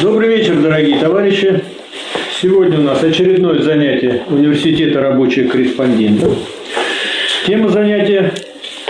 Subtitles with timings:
[0.00, 1.60] Добрый вечер, дорогие товарищи.
[2.40, 6.38] Сегодня у нас очередное занятие Университета рабочих корреспондентов.
[7.44, 8.32] Тема занятия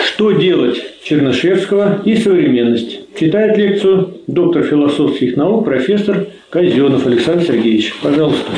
[0.04, 3.00] «Что делать Чернышевского и современность».
[3.18, 7.94] Читает лекцию доктор философских наук, профессор Казенов Александр Сергеевич.
[8.02, 8.50] Пожалуйста.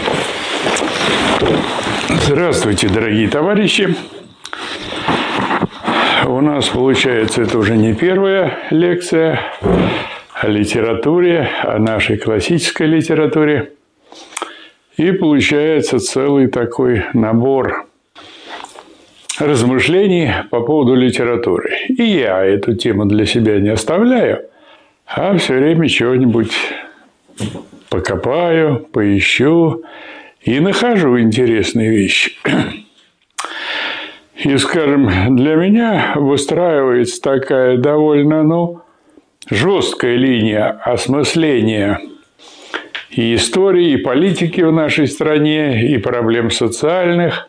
[2.26, 3.94] Здравствуйте, дорогие товарищи.
[6.26, 9.40] У нас, получается, это уже не первая лекция
[10.40, 13.72] о литературе, о нашей классической литературе.
[14.96, 17.86] И получается целый такой набор
[19.38, 21.70] размышлений по поводу литературы.
[21.88, 24.46] И я эту тему для себя не оставляю,
[25.06, 26.52] а все время чего-нибудь
[27.90, 29.82] покопаю, поищу
[30.40, 32.32] и нахожу интересные вещи.
[34.42, 38.82] И, скажем, для меня выстраивается такая довольно, ну,
[39.50, 42.00] жесткая линия осмысления
[43.10, 47.48] и истории, и политики в нашей стране, и проблем социальных,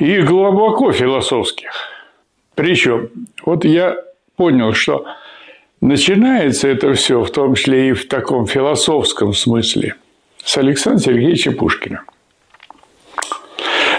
[0.00, 1.70] и глубоко философских.
[2.54, 3.10] Причем,
[3.44, 3.96] вот я
[4.36, 5.06] понял, что
[5.80, 9.94] начинается это все, в том числе и в таком философском смысле,
[10.44, 12.02] с Александра Сергеевича Пушкина.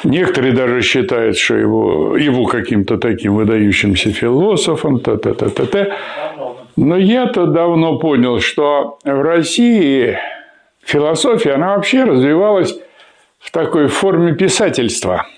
[0.04, 5.98] Некоторые даже считают, что его, его каким-то таким выдающимся философом, та та та та та
[6.82, 10.18] Но я-то давно понял, что в России
[10.84, 12.76] философия, она вообще развивалась
[13.40, 15.28] в такой форме писательства–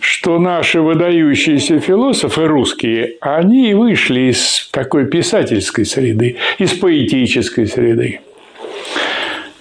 [0.00, 8.20] что наши выдающиеся философы русские, они вышли из такой писательской среды, из поэтической среды.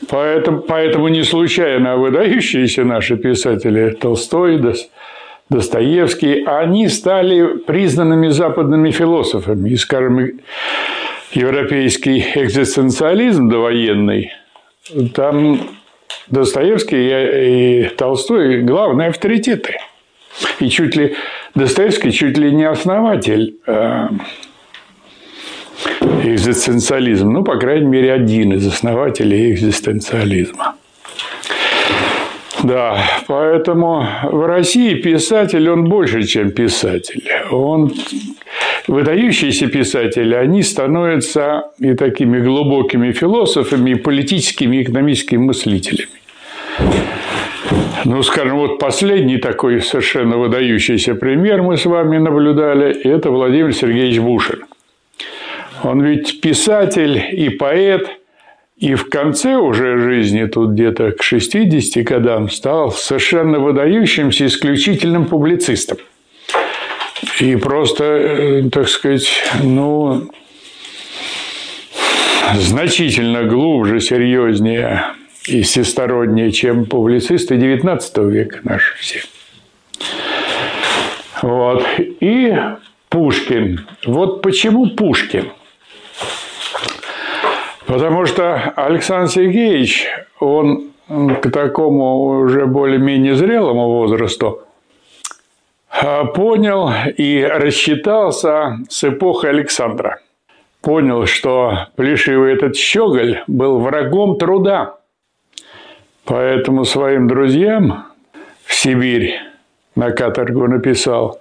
[0.09, 4.57] Поэтому, поэтому не случайно выдающиеся наши писатели Толстой,
[5.49, 9.69] Достоевский, они стали признанными западными философами.
[9.69, 10.39] И, скажем,
[11.31, 14.33] европейский экзистенциализм довоенный,
[15.13, 15.61] там
[16.27, 19.77] Достоевский и Толстой– главные авторитеты.
[20.59, 21.15] И чуть ли
[21.55, 24.07] Достоевский чуть ли не основатель э,
[26.23, 27.31] экзистенциализма.
[27.31, 30.75] Ну, по крайней мере, один из основателей экзистенциализма.
[32.63, 32.97] Да,
[33.27, 37.23] поэтому в России писатель, он больше, чем писатель.
[37.51, 37.93] Он
[38.87, 46.09] выдающиеся писатели, они становятся и такими глубокими философами, и политическими, и экономическими мыслителями.
[48.05, 54.19] Ну, скажем, вот последний такой совершенно выдающийся пример мы с вами наблюдали, это Владимир Сергеевич
[54.19, 54.63] Бушин.
[55.83, 58.09] Он ведь писатель и поэт,
[58.77, 65.97] и в конце уже жизни, тут где-то к 60 годам, стал совершенно выдающимся исключительным публицистом.
[67.39, 69.27] И просто, э, так сказать,
[69.63, 70.29] ну,
[72.55, 75.05] значительно глубже, серьезнее
[75.47, 79.21] и всестороннее, чем публицисты XIX века наши все.
[81.41, 81.83] Вот.
[81.97, 82.55] И
[83.09, 83.87] Пушкин.
[84.05, 85.51] Вот почему Пушкин?
[87.87, 90.07] Потому что Александр Сергеевич,
[90.41, 94.63] он к такому уже более-менее зрелому возрасту
[95.89, 100.19] а, понял и рассчитался с эпохой Александра.
[100.81, 104.97] Понял, что плешивый этот щеголь был врагом труда.
[106.25, 108.07] Поэтому своим друзьям
[108.65, 109.39] в Сибирь
[109.95, 111.39] на каторгу написал,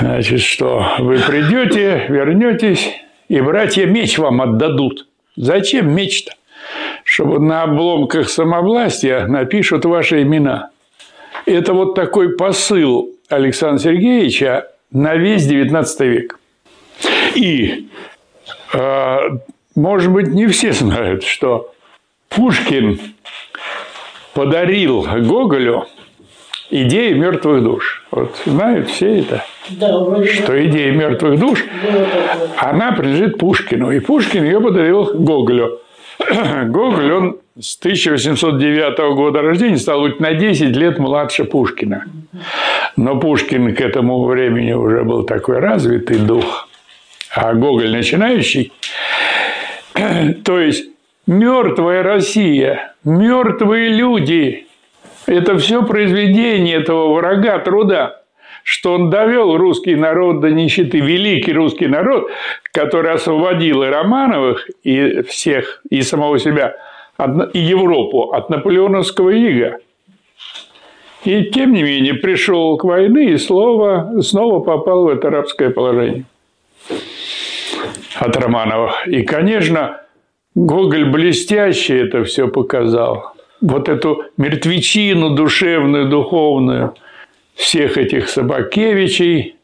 [0.00, 2.99] значит, что вы придете, вернетесь,
[3.30, 5.06] и братья меч вам отдадут.
[5.36, 6.32] Зачем меч-то?
[7.04, 10.70] Чтобы на обломках самовластия напишут ваши имена.
[11.46, 16.40] Это вот такой посыл Александра Сергеевича на весь XIX век.
[17.36, 17.88] И,
[18.74, 19.20] а,
[19.76, 21.72] может быть, не все знают, что
[22.30, 22.98] Пушкин
[24.34, 25.86] подарил Гоголю
[26.70, 28.04] идею мертвых душ.
[28.10, 31.64] Вот знают все это, да, что идея мертвых душ,
[32.56, 33.92] она принадлежит Пушкину.
[33.92, 35.80] И Пушкин ее подарил Гоголю.
[36.66, 42.04] Гоголь, он с 1809 года рождения стал быть на 10 лет младше Пушкина.
[42.96, 46.68] Но Пушкин к этому времени уже был такой развитый дух,
[47.34, 48.72] а Гоголь начинающий.
[50.44, 50.86] То есть
[51.26, 54.66] мертвая Россия, мертвые люди–
[55.26, 58.19] это все произведение этого врага труда
[58.62, 62.28] что он довел русский народ до нищеты, великий русский народ,
[62.72, 66.76] который освободил и Романовых, и всех, и самого себя,
[67.52, 69.78] и Европу от наполеоновского ига.
[71.24, 76.24] И тем не менее пришел к войне и снова, снова попал в это рабское положение
[78.16, 79.06] от Романовых.
[79.06, 80.00] И, конечно,
[80.54, 83.34] Гоголь блестяще это все показал.
[83.60, 86.94] Вот эту мертвечину душевную, духовную
[87.60, 89.56] всех этих Собакевичей,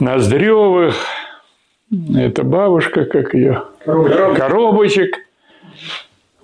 [0.00, 0.96] Ноздревых,
[2.14, 4.36] это бабушка, как ее, Коробочек.
[4.36, 5.16] Коробочек,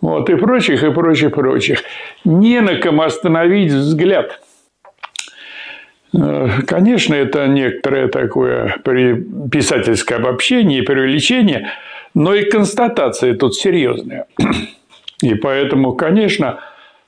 [0.01, 1.83] вот, и прочих, и прочих, прочих.
[2.25, 4.41] Не на ком остановить взгляд.
[6.15, 8.77] Э, конечно, это некоторое такое
[9.51, 11.73] писательское обобщение и преувеличение,
[12.15, 14.27] но и констатация тут серьезная.
[15.23, 16.59] И поэтому, конечно,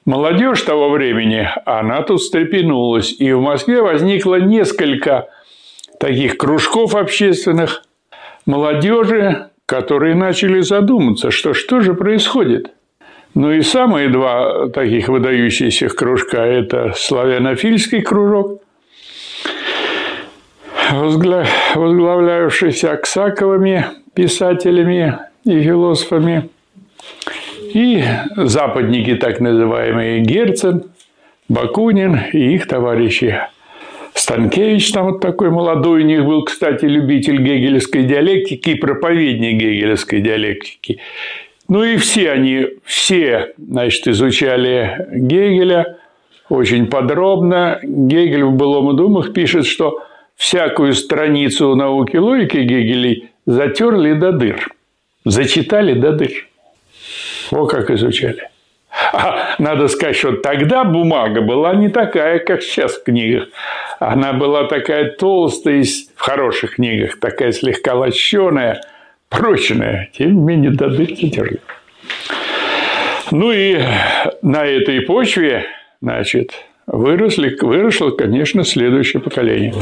[0.05, 3.15] молодежь того времени, она тут встрепенулась.
[3.19, 5.29] И в Москве возникло несколько
[5.99, 7.85] таких кружков общественных
[8.47, 12.73] молодежи, которые начали задуматься, что что же происходит.
[13.35, 18.63] Ну и самые два таких выдающихся кружка– это славянофильский кружок,
[20.93, 26.51] возглавлявшийся Аксаковыми писателями и философами,
[27.75, 28.05] и
[28.37, 30.85] западники, так называемые Герцен,
[31.49, 33.39] Бакунин и их товарищи.
[34.15, 40.21] Станкевич там вот такой молодой у них был, кстати, любитель гегелевской диалектики и проповедник гегелевской
[40.21, 41.01] диалектики.
[41.69, 45.97] Ну и все они, все, значит, изучали Гегеля
[46.49, 47.81] очень подробно.
[47.83, 50.05] Гегель в «Былом и думах» пишет, что
[50.37, 54.69] всякую страницу науки логики Гегелей затерли до дыр,
[55.25, 56.49] зачитали до дыр.
[57.51, 58.49] О, как изучали.
[59.13, 63.49] А надо сказать, что тогда бумага была не такая, как сейчас в книгах.
[63.99, 68.81] Она была такая толстая в хороших книгах, такая слегка лощеная,
[69.29, 70.11] прочная.
[70.13, 71.61] Тем не менее, до дыр затерли.
[73.31, 73.81] Ну и
[74.43, 75.67] на этой почве,
[76.01, 76.53] значит,
[76.87, 79.75] выросли, выросло, конечно, следующее поколение.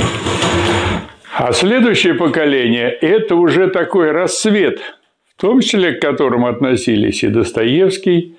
[1.36, 4.80] А следующее поколение– это уже такой рассвет,
[5.42, 8.36] том числе к которому относились и Достоевский,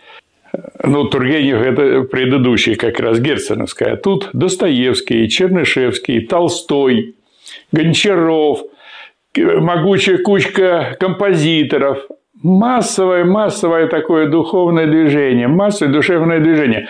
[0.83, 3.93] ну, Тургенев– это предыдущий как раз Герценовская.
[3.93, 7.15] А тут Достоевский, Чернышевский, Толстой,
[7.73, 8.61] Гончаров,
[9.35, 12.07] могучая кучка композиторов.
[12.41, 16.87] Массовое, массовое такое духовное движение, массовое душевное движение.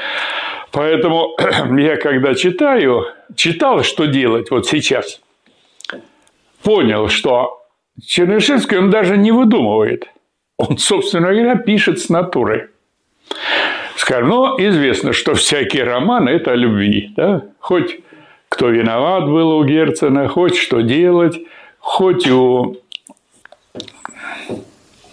[0.72, 1.36] Поэтому
[1.80, 3.06] я, когда читаю,
[3.36, 5.22] читал, что делать вот сейчас,
[6.64, 7.63] понял, что
[8.02, 10.08] Чернышевский он даже не выдумывает.
[10.58, 12.70] Он, собственно говоря, пишет с натуры.
[13.96, 17.14] Скажем, ну, известно, что всякий роман– это о любви.
[17.16, 17.44] Да?
[17.60, 18.00] Хоть
[18.50, 21.40] кто виноват был у Герцена, хоть что делать,
[21.80, 22.78] хоть у,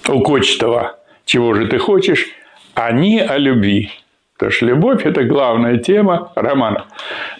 [0.08, 2.26] у Кочетова «Чего же ты хочешь?»,
[2.74, 3.90] они о любви.
[4.34, 6.86] Потому что любовь– это главная тема романа.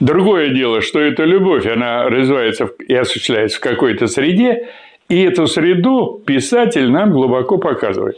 [0.00, 4.69] Другое дело, что эта любовь, она развивается и осуществляется в какой-то среде,
[5.11, 8.17] и эту среду писатель нам глубоко показывает.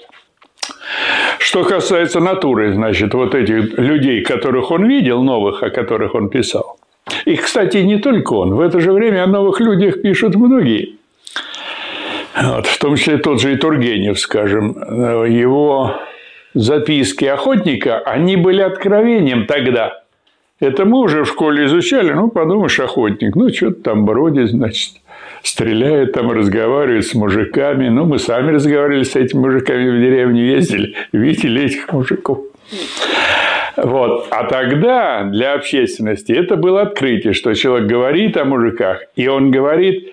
[1.39, 6.79] Что касается натуры, значит, вот этих людей, которых он видел, новых, о которых он писал.
[7.25, 8.55] И, кстати, не только он.
[8.55, 10.99] В это же время о новых людях пишут многие.
[12.41, 14.73] Вот, в том числе тот же и Тургенев, скажем.
[15.27, 15.97] Его
[16.55, 20.03] записки охотника, они были откровением тогда.
[20.61, 25.02] Это мы уже в школе изучали, ну, подумаешь, охотник, ну, что-то там бродит, значит,
[25.43, 27.89] стреляет там, разговаривает с мужиками.
[27.89, 32.39] Ну, мы сами разговаривали с этими мужиками в деревне, ездили, видели этих мужиков.
[33.77, 34.29] Вот.
[34.31, 40.13] А тогда для общественности это было открытие, что человек говорит о мужиках, и он говорит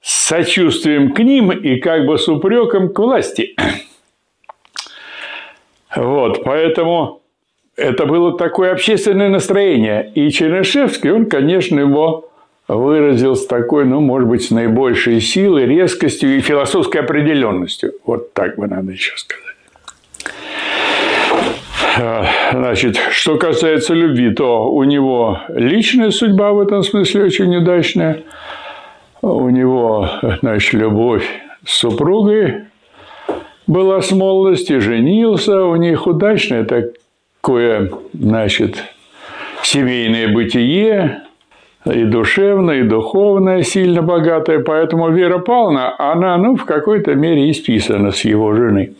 [0.00, 3.54] с сочувствием к ним и как бы с упреком к власти.
[5.94, 7.20] Вот, поэтому
[7.76, 10.12] это было такое общественное настроение.
[10.14, 12.29] И Чернышевский, он, конечно, его
[12.76, 17.92] выразил с такой, ну, может быть, с наибольшей силой, резкостью и философской определенностью.
[18.04, 19.44] Вот так бы надо еще сказать.
[21.98, 28.22] А, значит, что касается любви, то у него личная судьба в этом смысле очень удачная.
[29.22, 30.08] У него,
[30.40, 31.28] значит, любовь
[31.66, 32.66] с супругой
[33.66, 38.82] была с молодости, женился, у них удачное такое, значит,
[39.62, 41.22] семейное бытие,
[41.84, 44.60] и душевное, и духовное, сильно богатое.
[44.60, 48.94] Поэтому Вера Павловна, она, ну, в какой-то мере исписана с его жены.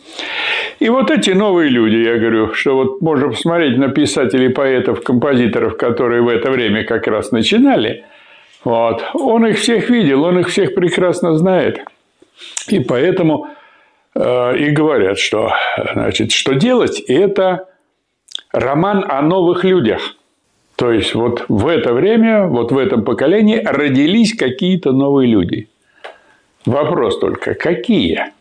[0.79, 5.77] И вот эти новые люди, я говорю, что вот можно посмотреть на писателей, поэтов, композиторов,
[5.77, 8.03] которые в это время как раз начинали,
[8.63, 11.81] вот, он их всех видел, он их всех прекрасно знает.
[12.67, 13.47] И поэтому
[14.13, 15.53] Э, и говорят, что,
[15.93, 17.67] значит, что делать– это
[18.51, 20.15] роман о новых людях.
[20.75, 25.67] То есть, вот в это время, вот в этом поколении родились какие-то новые люди.
[26.65, 28.31] Вопрос только, какие?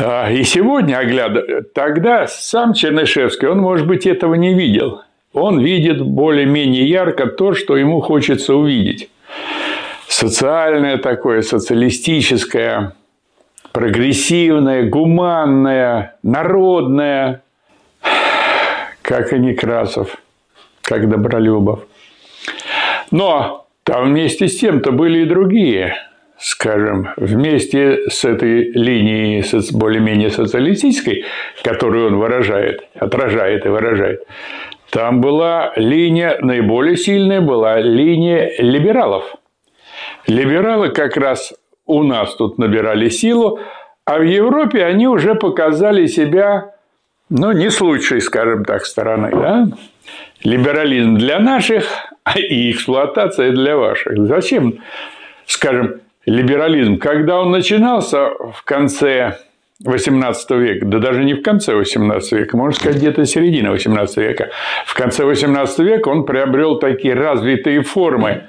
[0.00, 5.02] А, и сегодня, оглядывая, тогда сам Чернышевский, он, может быть, этого не видел.
[5.32, 9.10] Он видит более-менее ярко то, что ему хочется увидеть.
[10.08, 12.94] Социальное такое, социалистическое,
[13.72, 17.42] прогрессивное, гуманное, народное,
[19.02, 20.13] как и Некрасов,
[20.84, 21.80] как Добролюбов.
[23.10, 25.96] Но там вместе с тем-то были и другие–
[26.38, 31.24] скажем, вместе с этой линией более-менее социалистической,
[31.62, 34.26] которую он выражает, отражает и выражает,
[34.90, 39.24] там была линия, наиболее сильная была линия либералов.
[40.26, 41.54] Либералы как раз
[41.86, 43.58] у нас тут набирали силу,
[44.04, 46.74] а в Европе они уже показали себя,
[47.30, 49.30] ну, не с лучшей, скажем так, стороны.
[49.32, 49.68] Да?
[50.44, 51.84] Либерализм для наших,
[52.36, 54.26] и эксплуатация для ваших.
[54.26, 54.78] Зачем,
[55.46, 59.38] скажем, либерализм, когда он начинался в конце
[59.84, 64.50] XVIII века, да даже не в конце XVIII века, можно сказать, где-то середина XVIII века.
[64.86, 68.44] В конце XVIII века он приобрел такие развитые формы,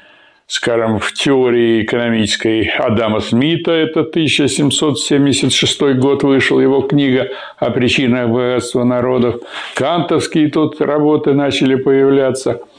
[0.48, 8.84] скажем, в теории экономической Адама Смита, это 1776 год вышел его книга о причинах богатства
[8.84, 9.42] народов,
[9.74, 12.62] кантовские тут работы начали появляться–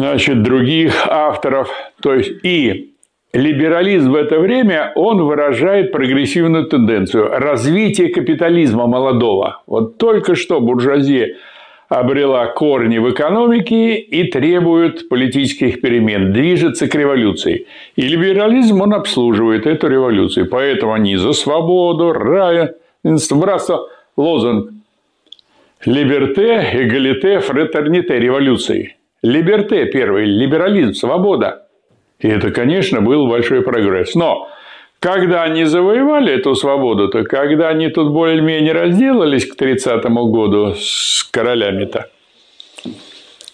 [0.00, 1.70] значит, других авторов.
[2.02, 2.94] То есть и
[3.32, 9.62] либерализм в это время, он выражает прогрессивную тенденцию развития капитализма молодого.
[9.66, 11.36] Вот только что буржуазия
[11.90, 17.66] обрела корни в экономике и требует политических перемен, движется к революции.
[17.96, 20.48] И либерализм, он обслуживает эту революцию.
[20.48, 24.70] Поэтому они за свободу, равенство, братство, лозунг
[25.84, 28.96] «Либерте, эгалите, фратерните революции».
[29.22, 31.66] Либерте первый, либерализм, свобода.
[32.20, 34.14] И это, конечно, был большой прогресс.
[34.14, 34.48] Но
[35.00, 41.24] когда они завоевали эту свободу, то когда они тут более-менее разделались к 30 году с
[41.30, 42.08] королями-то,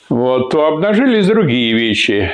[0.08, 2.30] вот, то обнажились другие вещи.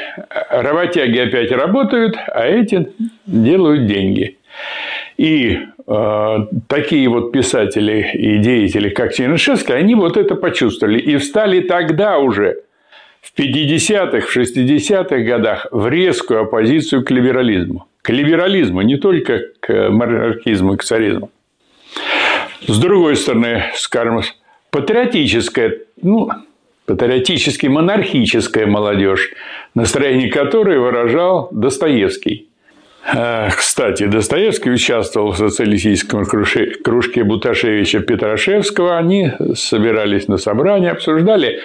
[0.51, 2.93] Работяги опять работают, а эти
[3.27, 4.37] делают деньги.
[5.17, 11.61] И э, такие вот писатели и деятели, как Чернышевский, они вот это почувствовали и встали
[11.61, 12.57] тогда уже–
[13.23, 17.87] в 50-х, в 60-х годах в резкую оппозицию к либерализму.
[18.03, 21.31] К либерализму, не только к монархизму и к царизму.
[22.67, 24.23] С другой стороны, скажем,
[24.71, 26.31] патриотическая, ну,
[26.87, 29.33] патриотически монархическая молодежь,
[29.75, 32.49] настроение которой выражал Достоевский.
[33.05, 38.99] А, кстати, Достоевский участвовал в социалистическом кружке Буташевича Петрашевского.
[38.99, 41.61] Они собирались на собрание, обсуждали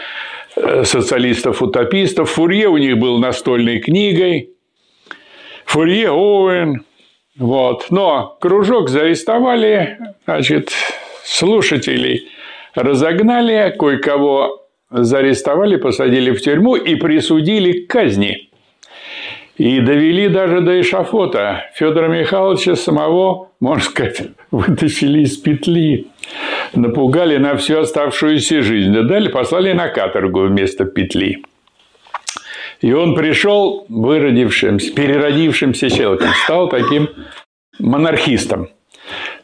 [0.60, 2.32] Э, социалистов-утопистов.
[2.32, 4.50] Фурье у них был настольной книгой.
[5.68, 6.84] Фурье Оуэн.
[7.38, 7.88] Вот.
[7.92, 10.72] Но кружок заарестовали, значит,
[11.24, 12.28] слушателей
[12.74, 18.50] разогнали, кое-кого заарестовали, посадили в тюрьму и присудили к казни.
[19.58, 21.66] И довели даже до эшафота.
[21.76, 24.22] Федора Михайловича самого, можно сказать,
[24.52, 26.08] вытащили из петли
[26.76, 31.44] напугали на всю оставшуюся жизнь, да дали, послали на каторгу вместо петли.
[32.82, 37.10] И он пришел выродившимся, переродившимся человеком, стал таким
[37.80, 38.70] монархистом.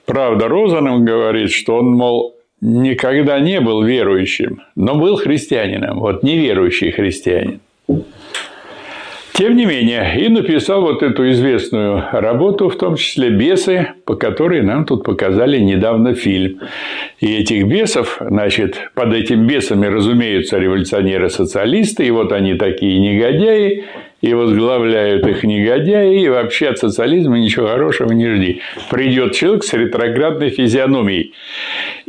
[0.06, 6.00] Правда, Розанов говорит, что он, мол, никогда не был верующим, но был христианином.
[6.00, 7.60] Вот неверующий христианин.
[9.34, 14.62] Тем не менее, и написал вот эту известную работу, в том числе «Бесы», по которой
[14.62, 16.60] нам тут показали недавно фильм.
[17.19, 23.86] И этих бесов, значит, под этими бесами разумеются революционеры-социалисты, и вот они такие негодяи,
[24.24, 28.62] и возглавляют их негодяи, и вообще от социализма ничего хорошего не жди.
[28.89, 31.33] Придет человек с ретроградной физиономией.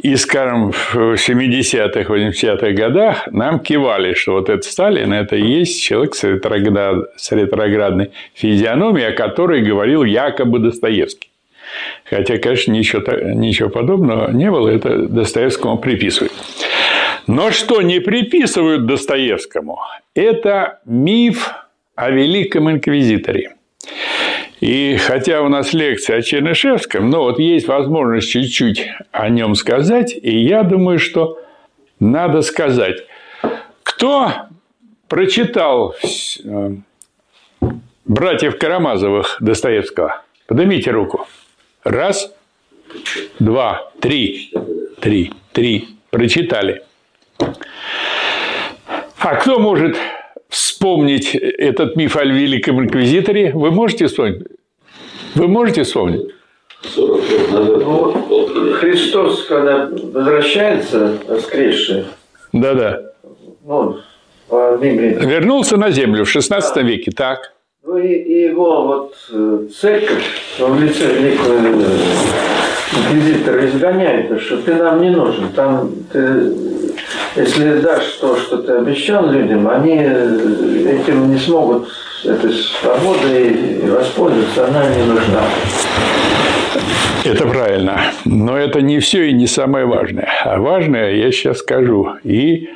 [0.01, 5.83] И, скажем, в 70-х, 80-х годах нам кивали, что вот этот Сталин– это и есть
[5.83, 7.11] человек с, ретроград...
[7.17, 11.34] с ретроградной физиономией, о которой говорил якобы Достоевский.
[12.05, 13.03] Хотя, конечно, ничего,
[13.35, 16.33] ничего подобного не было, это Достоевскому приписывают.
[17.27, 19.79] Но что не приписывают Достоевскому,
[20.15, 21.55] это миф
[21.95, 23.55] о Великом Инквизиторе.
[24.61, 30.15] И хотя у нас лекция о Чернышевском, но вот есть возможность чуть-чуть о нем сказать,
[30.15, 31.39] и я думаю, что
[32.01, 33.05] надо сказать.
[33.83, 34.33] Кто
[35.09, 35.95] прочитал
[36.45, 36.71] э,
[38.05, 40.23] братьев Карамазовых Достоевского?
[40.47, 41.27] Поднимите руку.
[41.85, 42.35] Раз,
[43.39, 44.51] два, три,
[45.01, 45.89] три, три.
[46.11, 46.83] Прочитали.
[49.19, 49.97] А кто может
[50.49, 53.53] вспомнить этот миф о Великом Инквизиторе?
[53.53, 54.47] Вы можете вспомнить?
[55.35, 56.31] Вы можете вспомнить?
[56.83, 57.79] 40 лет назад.
[57.85, 62.05] Ну, Христос, когда возвращается воскресший,
[62.53, 63.13] да-да.
[63.65, 63.99] Ну.
[64.51, 66.83] Вернулся на землю в 16 да.
[66.83, 67.54] веке, так.
[67.87, 70.25] Ну и, и его вот э, церковь
[70.59, 71.97] в лице великого э,
[72.97, 75.49] инквизитора изгоняет, что ты нам не нужен.
[75.55, 76.51] Там ты,
[77.37, 81.91] если дашь то, что ты обещал людям, они э, этим не смогут
[82.25, 85.43] этой свободой воспользоваться, она не нужна.
[87.23, 88.01] Это правильно.
[88.25, 90.31] Но это не все и не самое важное.
[90.43, 92.15] А важное я сейчас скажу.
[92.23, 92.71] И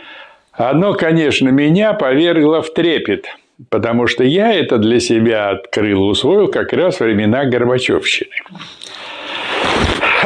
[0.52, 3.24] оно, конечно, меня повергло в трепет.
[3.70, 8.30] Потому что я это для себя открыл усвоил как раз времена Горбачевщины.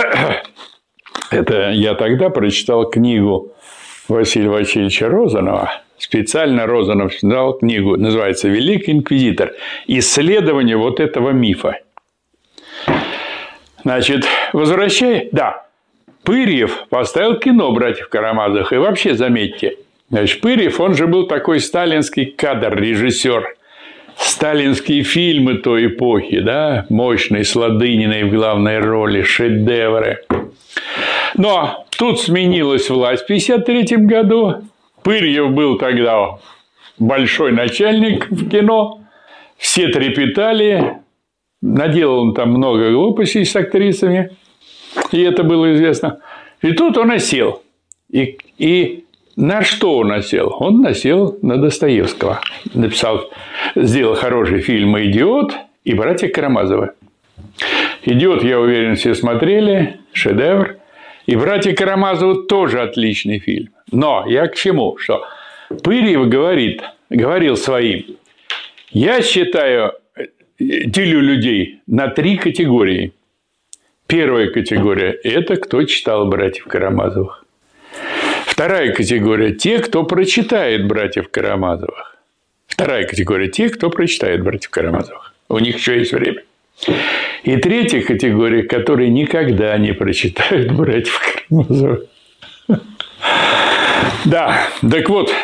[1.31, 3.53] Это я тогда прочитал книгу
[4.07, 5.83] Василия Васильевича Розанова.
[5.97, 9.53] Специально Розанов дал книгу, называется «Великий инквизитор.
[9.87, 11.79] Исследование вот этого мифа».
[13.83, 15.29] Значит, возвращай...
[15.33, 15.67] Да,
[16.25, 18.73] Пырьев поставил кино «Братьев Карамазовых».
[18.73, 19.77] И вообще, заметьте,
[20.41, 23.57] Пырьев, он же был такой сталинский кадр, режиссер.
[24.17, 30.19] Сталинские фильмы той эпохи, да, мощные, с Ладыниной в главной роли, шедевры.
[31.35, 34.63] Но тут сменилась власть в 1953 году.
[35.03, 36.39] Пырьев был тогда
[36.99, 39.01] большой начальник в кино.
[39.57, 41.03] Все трепетали,
[41.63, 44.37] Наделал он там много глупостей с актрисами,
[45.13, 46.21] и это было известно.
[46.61, 47.63] И тут он осел.
[48.11, 49.02] И, и
[49.37, 50.57] на что он осел?
[50.59, 52.41] Он насел на Достоевского.
[52.75, 53.31] Написал,
[53.75, 56.93] сделал хороший фильм «Идиот» и «Братья Карамазовы».
[58.05, 60.77] «Идиот», я уверен, все смотрели, шедевр.
[61.27, 63.71] И «Братья Карамазовы» тоже отличный фильм.
[63.91, 64.99] Но я к чему?
[64.99, 65.25] Что
[65.83, 68.05] Пырьев говорит, говорил своим,
[68.91, 69.93] я считаю
[70.59, 73.13] делю людей на три категории.
[74.07, 77.42] Первая категория– это кто читал «Братьев Карамазовых».
[78.63, 82.17] Вторая категория– те, кто прочитает «Братьев Карамазовых».
[82.69, 85.35] Вторая категория– те, кто прочитает «Братьев Карамазовых».
[85.49, 86.45] У них еще есть время.
[87.43, 92.05] И третья категория, которые никогда не прочитают «Братьев Карамазовых».
[94.27, 95.35] Да, так вот,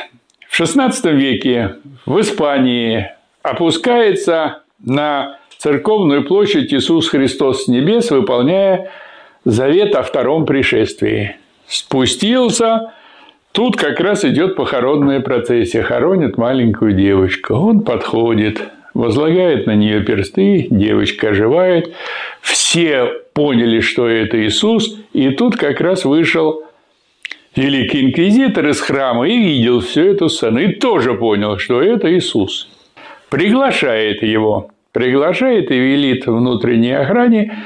[0.48, 1.74] в XVI веке
[2.06, 3.10] в Испании
[3.42, 8.92] опускается на церковную площадь Иисус Христос с небес, выполняя
[9.44, 11.34] завет о втором пришествии.
[11.66, 12.92] Спустился,
[13.58, 17.54] тут как раз идет похоронная процессия, хоронит маленькую девочку.
[17.54, 18.62] Он подходит,
[18.94, 21.92] возлагает на нее персты, девочка оживает.
[22.40, 26.62] Все поняли, что это Иисус, и тут как раз вышел
[27.56, 32.68] великий инквизитор из храма и видел всю эту сцену, и тоже понял, что это Иисус
[33.28, 37.56] приглашает его, приглашает и велит внутренней охране,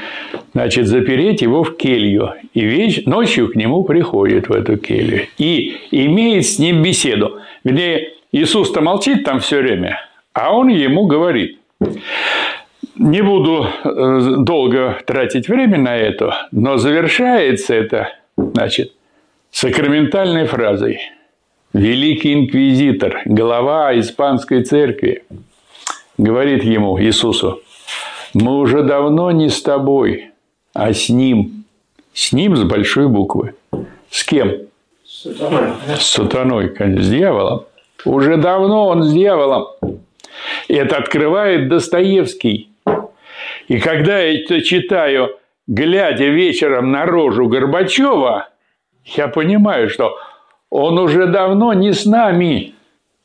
[0.52, 2.34] значит, запереть его в келью.
[2.52, 3.06] И веч...
[3.06, 7.38] ночью к нему приходит в эту келью и имеет с ним беседу.
[7.64, 9.98] Вернее, Иисус-то молчит там все время,
[10.34, 11.58] а он ему говорит.
[12.96, 18.92] Не буду э, долго тратить время на это, но завершается это, значит,
[19.50, 20.98] сакраментальной фразой.
[21.72, 25.22] Великий инквизитор, глава испанской церкви,
[26.22, 27.60] говорит ему, Иисусу,
[28.34, 30.30] мы уже давно не с тобой,
[30.72, 31.64] а с ним.
[32.14, 33.54] С ним с большой буквы.
[34.10, 34.52] С кем?
[35.04, 35.72] С сатаной.
[35.96, 37.64] С сатаной, с дьяволом.
[38.04, 39.66] Уже давно он с дьяволом.
[40.68, 42.70] И это открывает Достоевский.
[43.68, 48.48] И когда я это читаю, глядя вечером на рожу Горбачева,
[49.04, 50.16] я понимаю, что
[50.70, 52.74] он уже давно не с нами,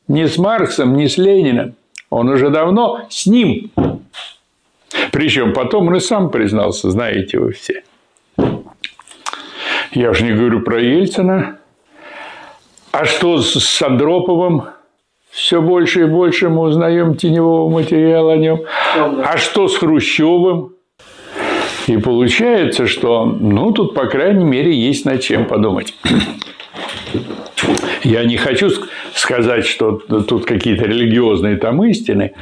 [0.06, 1.74] не с Марксом, не с Лениным.
[2.10, 3.70] Он уже давно с ним.
[5.12, 7.82] Причем потом он и сам признался, знаете вы все.
[9.92, 11.58] Я же не говорю про Ельцина.
[12.92, 14.64] А что с Андроповым?
[15.30, 18.62] Все больше и больше мы узнаем теневого материала о нем.
[18.96, 20.72] А что с Хрущевым?
[21.86, 25.94] И получается, что, ну, тут, по крайней мере, есть над чем подумать.
[28.04, 28.70] Я не хочу
[29.28, 32.32] сказать, что тут какие-то религиозные там истины.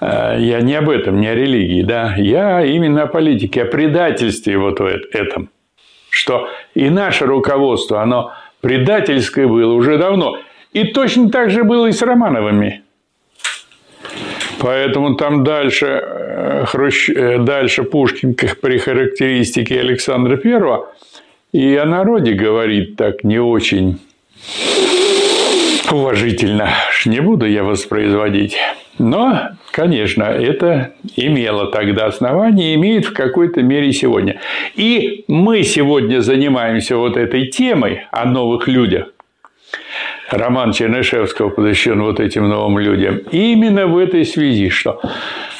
[0.00, 2.14] Э, я не об этом, не о религии, да.
[2.16, 5.48] Я именно о политике, о предательстве вот в этом.
[6.10, 10.38] Что и наше руководство, оно предательское было уже давно.
[10.72, 12.82] И точно так же было и с Романовыми.
[14.58, 17.10] Поэтому там дальше, э, Хрущ...
[17.10, 20.88] Э, дальше Пушкин при характеристике Александра Первого
[21.52, 23.98] и о народе говорит так не очень
[25.92, 26.70] уважительно.
[27.06, 28.56] Не буду я воспроизводить.
[28.98, 34.40] Но, конечно, это имело тогда основание, имеет в какой-то мере сегодня.
[34.74, 39.08] И мы сегодня занимаемся вот этой темой о новых людях.
[40.30, 43.18] Роман Чернышевского посвящен вот этим новым людям.
[43.30, 45.00] именно в этой связи, что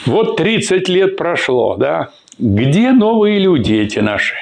[0.05, 4.35] вот 30 лет прошло, да, где новые люди эти наши?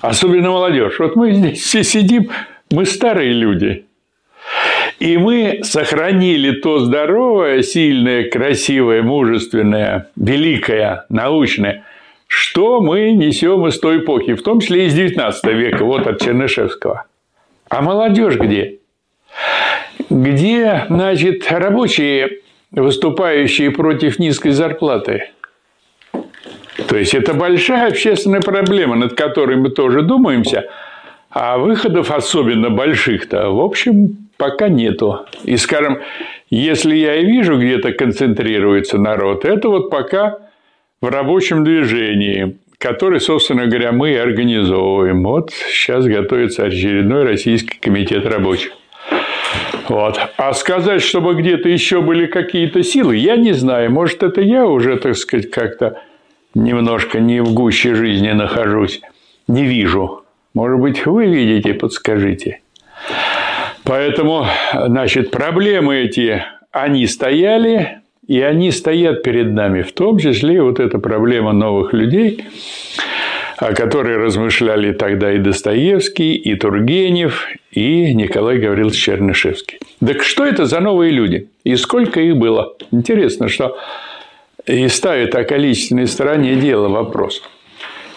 [0.00, 0.98] Особенно молодежь.
[0.98, 2.30] Вот мы здесь все сидим,
[2.70, 3.86] мы старые люди–
[4.98, 11.84] и мы сохранили то здоровое, сильное, красивое, мужественное, великое, научное,
[12.26, 17.04] что мы несем из той эпохи, в том числе из 19 века, вот от Чернышевского.
[17.68, 18.78] А молодежь где?
[20.10, 22.38] Где, значит, рабочие,
[22.70, 25.30] выступающие против низкой зарплаты?
[26.88, 30.68] То есть это большая общественная проблема, над которой мы тоже думаемся,
[31.30, 35.26] а выходов особенно больших-то, в общем, пока нету.
[35.44, 35.98] И, скажем,
[36.50, 40.38] если я и вижу, где-то концентрируется народ, это вот пока
[41.00, 45.22] в рабочем движении, который, собственно говоря, мы и организовываем.
[45.22, 48.72] Вот сейчас готовится очередной Российский комитет рабочих.
[49.88, 50.18] Вот.
[50.36, 53.90] А сказать, чтобы где-то еще были какие-то силы, я не знаю.
[53.90, 56.00] Может, это я уже, так сказать, как-то
[56.54, 59.00] немножко не в гуще жизни нахожусь.
[59.46, 60.24] Не вижу.
[60.54, 62.60] Может быть, вы видите, подскажите.
[63.84, 66.42] Поэтому, значит, проблемы эти,
[66.72, 72.44] они стояли, и они стоят перед нами, в том числе вот эта проблема новых людей,
[73.58, 79.78] о которой размышляли тогда и Достоевский, и Тургенев, и Николай Гаврилович Чернышевский.
[80.04, 81.48] Так что это за новые люди?
[81.64, 82.74] И сколько их было?
[82.90, 83.76] Интересно, что
[84.66, 87.42] и ставит о количественной стороне дела вопрос.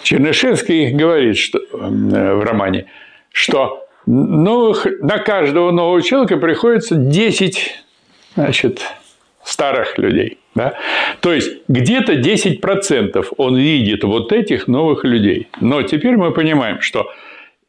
[0.02, 2.86] Чернышевский говорит что, в романе,
[3.32, 7.84] что новых, на каждого нового человека приходится 10
[8.34, 8.80] значит,
[9.44, 10.38] старых людей.
[10.54, 10.74] Да?
[11.20, 15.48] То есть где-то 10% он видит вот этих новых людей.
[15.60, 17.10] Но теперь мы понимаем, что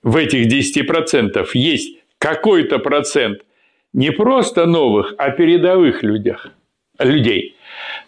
[0.02, 3.42] в этих 10% есть какой-то процент
[3.94, 6.52] не просто новых, а передовых людях,
[7.00, 7.56] людей.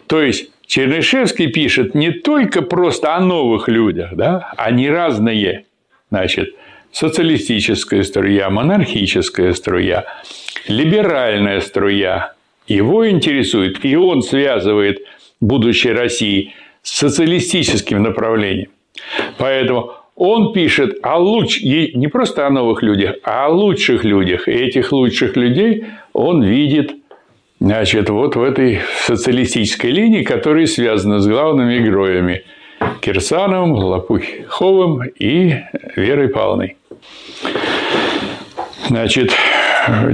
[0.07, 5.65] То есть Чернышевский пишет не только просто о новых людях, да, они разные.
[6.09, 6.55] Значит,
[6.91, 10.05] социалистическая струя, монархическая струя,
[10.67, 12.33] либеральная струя.
[12.67, 14.99] Его интересует, и он связывает
[15.39, 18.69] будущее России с социалистическим направлением.
[19.37, 21.61] Поэтому он пишет о луч...
[21.61, 24.47] не просто о новых людях, а о лучших людях.
[24.47, 26.93] И этих лучших людей он видит
[27.59, 32.43] значит, вот в этой социалистической линии, которая связана с главными героями–
[33.01, 35.55] Кирсановым, Лопуховым и
[35.95, 36.77] Верой Павловной.
[38.87, 39.31] Значит,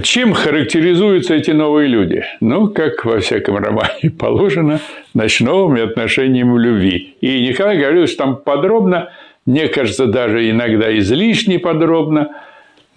[0.04, 2.24] чем характеризуются эти новые люди?
[2.42, 4.80] Ну, как во всяком романе положено,
[5.14, 7.16] значит, новыми отношениями в любви.
[7.22, 9.10] И Николай что там подробно,
[9.46, 12.30] мне кажется, даже иногда излишне подробно,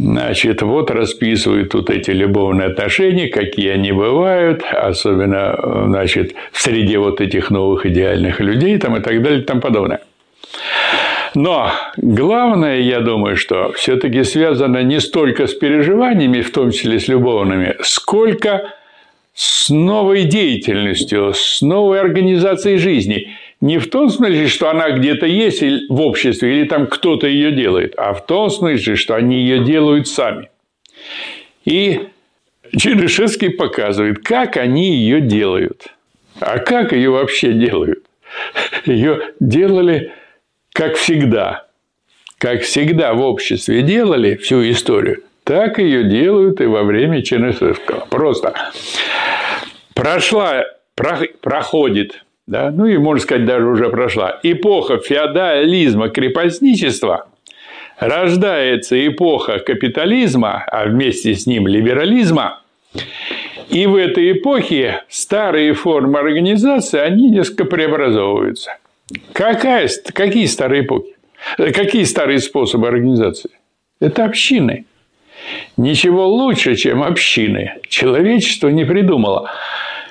[0.03, 7.21] Значит, вот расписывают тут эти любовные отношения, какие они бывают, особенно значит, в среде вот
[7.21, 10.01] этих новых идеальных людей там, и так далее и тому подобное.
[11.35, 17.09] Но главное, я думаю, что все-таки связано не столько с переживаниями, в том числе с
[17.09, 18.75] любовными, сколько
[19.35, 23.29] с новой деятельностью, с новой организацией жизни.
[23.61, 27.95] Не в том смысле, что она где-то есть в обществе, или там кто-то ее делает,
[27.97, 30.51] а в том смысле, что они ее делают сами.
[31.65, 32.09] И
[32.77, 35.89] Чернышевский показывает, как они ее делают.
[36.41, 38.05] А как ее вообще делают?
[38.87, 40.13] Ее делали
[40.73, 41.67] как всегда,
[42.39, 48.07] как всегда в обществе делали всю историю, так ее делают и во время Чернышевского.
[48.09, 48.55] Просто
[49.95, 57.29] прошла, проходит, да, ну и, можно сказать, даже уже прошла, эпоха феодализма, крепостничества,
[57.99, 62.63] рождается эпоха капитализма, а вместе с ним либерализма,
[63.69, 68.77] и в этой эпохе старые формы организации, они несколько преобразовываются–
[69.33, 71.17] Какая, какие старые эпохи?
[71.57, 73.51] Какие старые способы организации?
[74.01, 74.85] Это общины.
[75.77, 77.75] Ничего лучше, чем общины.
[77.89, 79.51] Человечество не придумало.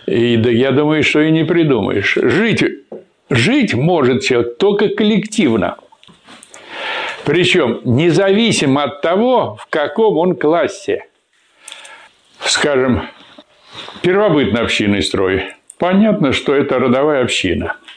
[0.06, 2.18] И да, я думаю, что и не придумаешь.
[2.20, 2.64] Жить,
[3.30, 5.78] жить может человек только коллективно.
[7.26, 11.06] Причем независимо от того, в каком он классе.
[12.40, 13.04] Скажем,
[14.02, 15.44] первобытно-общинный строй.
[15.78, 17.76] Понятно, что это родовая община–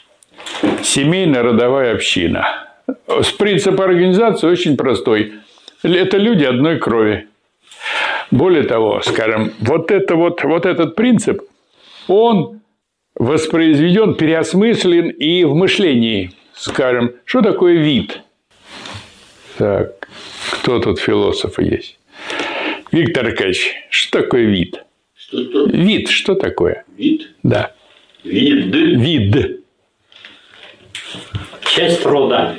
[0.83, 2.67] семейно-родовая община.
[3.07, 5.33] С принцип организации очень простой.
[5.83, 7.27] Это люди одной крови.
[8.31, 11.41] Более того, скажем, вот, это вот, вот этот принцип
[12.07, 12.61] он
[13.15, 16.31] воспроизведен, переосмыслен и в мышлении.
[16.53, 18.21] Скажем, что такое вид?
[19.57, 20.07] Так,
[20.51, 21.99] кто тут философы есть?
[22.91, 24.83] Виктор Аркадьевич, что такое вид?
[25.15, 25.65] Что-что?
[25.65, 26.85] Вид, что такое?
[26.97, 27.31] Вид?
[27.43, 27.73] Да.
[28.23, 28.65] Вид.
[28.73, 29.62] Вид.
[31.65, 32.55] Часть рода.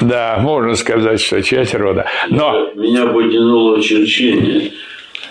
[0.00, 2.06] Да, можно сказать, что часть рода.
[2.28, 4.72] Но Меня потянуло черчение.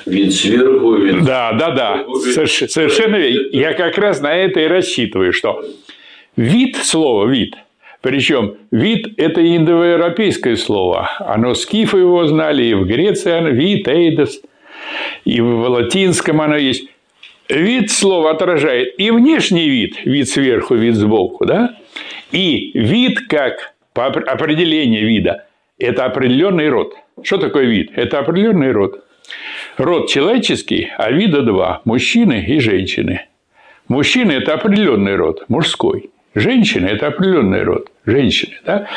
[0.05, 3.49] Вид сверху, вид Да, да, да, Соверш- совершенно верно.
[3.51, 5.63] Я как раз на это и рассчитываю, что
[6.35, 7.55] вид, слово вид,
[8.01, 11.11] причем вид– это индоевропейское слово.
[11.19, 14.41] Оно скифы его знали, и в Греции оно вид, эйдос,
[15.25, 16.87] и в латинском оно есть.
[17.49, 21.75] Вид слова отражает и внешний вид, вид сверху, вид сбоку, да?
[22.31, 25.45] И вид, как по опр- определению вида,
[25.77, 26.95] это определенный род.
[27.23, 27.91] Что такое вид?
[27.95, 29.03] Это определенный род.
[29.77, 33.27] Род человеческий, а вида два– мужчины и женщины.
[33.87, 36.09] Мужчины– это определенный род, мужской.
[36.35, 38.55] Женщины– это определенный род, женщины.
[38.65, 38.87] Да?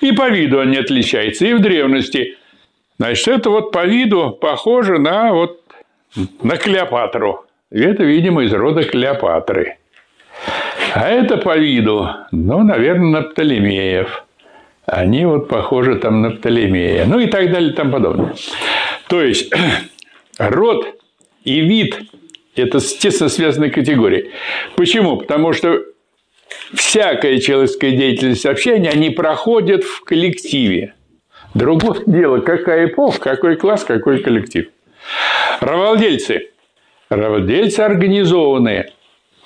[0.00, 1.46] И по виду они отличаются.
[1.46, 2.36] И в древности.
[2.98, 5.62] Значит, это вот по виду похоже на, вот,
[6.42, 7.46] на Клеопатру.
[7.70, 9.78] И это, видимо, из рода Клеопатры.
[10.94, 14.24] А это по виду, ну, наверное, на Птолемеев.
[14.86, 17.04] Они вот похожи там на Птолемея.
[17.04, 18.34] Ну и так далее и тому подобное.
[19.08, 19.52] То есть,
[20.38, 20.86] род
[21.42, 21.98] и вид–
[22.54, 24.30] это тесно связанные категории.
[24.76, 25.16] Почему?
[25.16, 25.82] Потому что
[26.72, 30.94] всякая человеческая деятельность общения, они проходят в коллективе.
[31.54, 34.68] Другое дело, какая эпоха, какой класс, какой коллектив.
[35.58, 36.50] Рабовладельцы.
[37.08, 38.92] Рабовладельцы организованные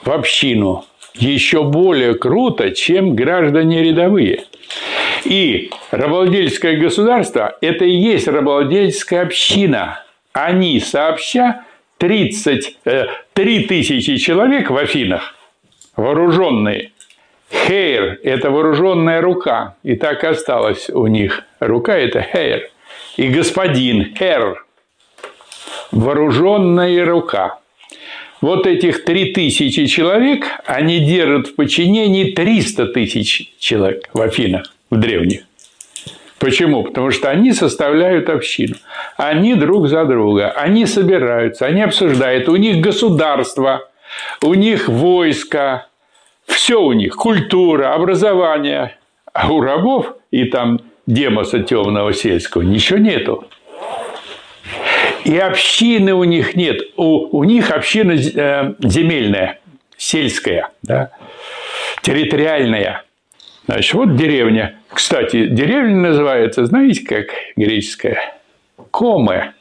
[0.02, 0.84] в общину
[1.20, 4.44] еще более круто, чем граждане рядовые.
[5.24, 10.04] И рабовладельческое государство– это и есть рабовладельческая община.
[10.32, 11.64] Они сообща
[11.98, 15.34] 30, э, 3 тысячи человек в Афинах,
[15.96, 16.92] вооруженные.
[17.50, 21.42] Хейр– это вооруженная рука, и так и осталось у них.
[21.60, 22.68] Рука– это хейр.
[23.16, 24.64] И господин– хер–
[25.92, 27.58] вооруженная рука.
[28.40, 35.40] Вот этих 3000 человек, они держат в подчинении 300 тысяч человек в Афинах, в древних.
[36.38, 36.84] Почему?
[36.84, 38.76] Потому что они составляют общину.
[39.16, 40.50] Они друг за друга.
[40.50, 42.48] Они собираются, они обсуждают.
[42.48, 43.88] У них государство,
[44.40, 45.88] у них войско,
[46.46, 48.96] все у них, культура, образование.
[49.32, 53.48] А у рабов и там демоса темного сельского ничего нету.
[55.28, 56.80] И общины у них нет.
[56.96, 59.60] У, у них община э, земельная,
[59.98, 61.10] сельская, да,
[62.00, 63.02] территориальная.
[63.66, 64.78] Значит, вот деревня.
[64.88, 68.38] Кстати, деревня называется, знаете, как греческая?
[68.90, 69.52] Коме.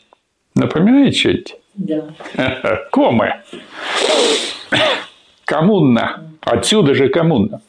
[0.55, 1.55] Напоминает что-нибудь?
[1.73, 2.13] Да.
[2.93, 3.41] Коме.
[5.43, 6.31] Коммуна.
[6.45, 7.59] Отсюда же коммуна.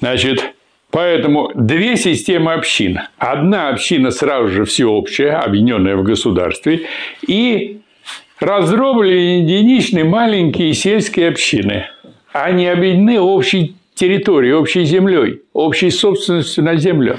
[0.00, 0.52] Значит,
[0.90, 3.00] поэтому две системы общин.
[3.18, 6.86] Одна община сразу же всеобщая, объединенная в государстве,
[7.26, 7.80] и
[8.40, 11.86] раздробленные единичные маленькие сельские общины.
[12.32, 17.18] Они объединены общей территорией, общей землей, общей собственностью на землю.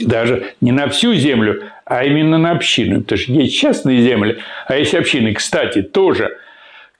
[0.00, 3.02] Даже не на всю землю, а именно на общину.
[3.02, 5.34] Потому что есть частные земли, а есть общины.
[5.34, 6.36] Кстати, тоже,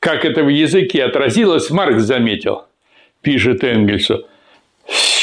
[0.01, 2.65] как это в языке отразилось, Маркс заметил,
[3.21, 4.27] пишет Энгельсу.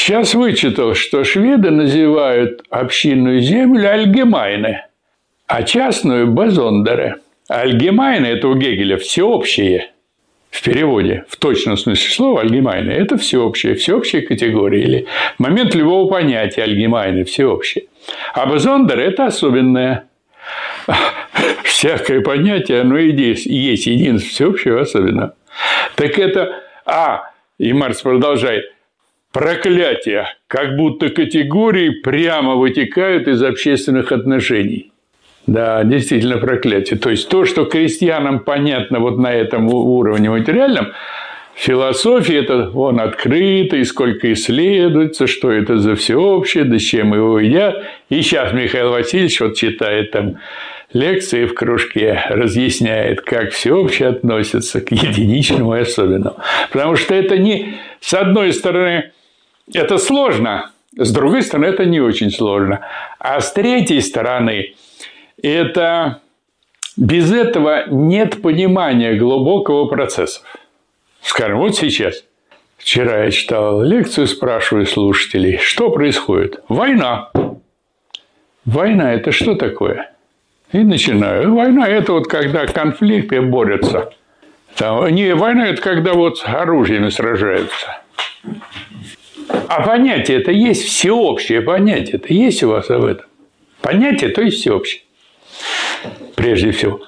[0.06, 4.84] Сейчас вычитал, что шведы называют общинную землю альгемайны,
[5.48, 7.16] а частную– базондеры.
[7.48, 9.90] Альгемайны– это у Гегеля всеобщее–
[10.52, 15.06] в переводе, в точном смысле слова альгемайны– это всеобщее, всеобщая категория или
[15.38, 17.86] момент любого понятия альгемайны– всеобщее.
[18.32, 20.04] А базондер– это особенное.
[21.64, 25.34] Всякое понятие, оно и есть, есть единство всеобщего особенного.
[25.96, 28.66] Так это, а, и Марс продолжает,
[29.36, 34.92] проклятие, как будто категории прямо вытекают из общественных отношений.
[35.46, 36.98] Да, действительно проклятие.
[36.98, 40.92] То есть то, что крестьянам понятно вот на этом уровне материальном,
[41.54, 47.38] философии это вон открыто, и сколько исследуется, что это за всеобщее, да с чем его
[47.38, 47.84] едят.
[48.08, 50.38] И сейчас Михаил Васильевич вот читает там
[50.92, 56.36] лекции в кружке, разъясняет, как всеобщее относится к единичному и особенному.
[56.72, 59.12] Потому что это не, с одной стороны,
[59.72, 62.80] это сложно, с другой стороны, это не очень сложно.
[63.18, 64.74] А с третьей стороны,
[65.42, 66.20] это
[66.96, 70.40] без этого нет понимания глубокого процесса.
[71.22, 72.24] Скажем, вот сейчас.
[72.78, 76.62] Вчера я читал лекцию, спрашиваю слушателей, что происходит?
[76.68, 77.30] Война.
[78.64, 80.12] Война– это что такое?
[80.72, 81.54] И начинаю.
[81.54, 84.12] Война– это вот когда конфликты борются
[84.76, 87.98] Там, не, война– это когда вот оружиями сражаются.
[89.48, 92.16] А понятие это есть всеобщее понятие.
[92.16, 93.26] Это есть у вас об этом?
[93.80, 95.02] Понятие, то есть всеобщее.
[96.34, 97.00] Прежде всего.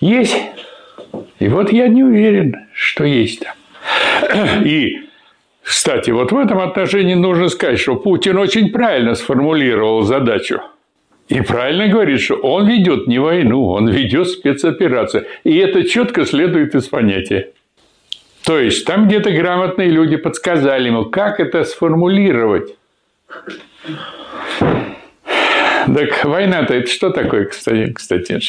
[0.00, 0.36] Есть.
[1.38, 4.64] И вот я не уверен, что есть там.
[4.64, 5.08] И,
[5.62, 10.60] кстати, вот в этом отношении нужно сказать, что Путин очень правильно сформулировал задачу.
[11.28, 15.26] И правильно говорит, что он ведет не войну, он ведет спецоперацию.
[15.44, 17.52] И это четко следует из понятия.
[18.44, 22.74] То есть там где-то грамотные люди подсказали ему, как это сформулировать.
[25.86, 28.40] Так война-то это что такое, кстати, кстати?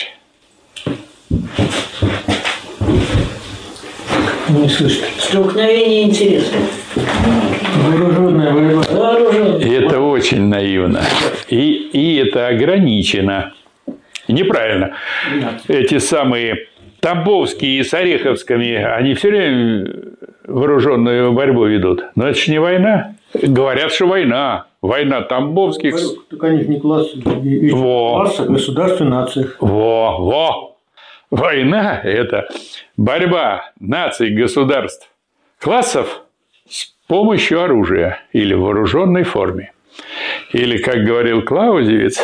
[4.49, 5.06] Не слышно.
[5.17, 6.56] Столкновение интересов.
[7.75, 8.84] Вооруженная борьба.
[8.91, 9.60] Вооруженная.
[9.60, 11.01] И это очень наивно.
[11.47, 13.53] И, и это ограничено.
[14.27, 14.95] Неправильно.
[15.67, 16.67] Эти самые
[17.04, 19.94] Тамбовские с Ореховскими, они все время
[20.48, 22.06] вооруженную борьбу ведут.
[22.16, 23.16] Но это же не война.
[23.34, 24.68] Говорят, что война.
[24.82, 25.98] Война Тамбовских.
[26.30, 28.22] Так они же не класс, Во.
[28.22, 29.50] класс, а государство нации.
[29.60, 30.78] Во, во.
[31.30, 32.48] Война– это
[32.96, 35.10] борьба наций, государств,
[35.60, 36.22] классов
[36.70, 39.74] с помощью оружия или в вооруженной форме.
[40.54, 42.22] Или, как говорил Клаузевиц,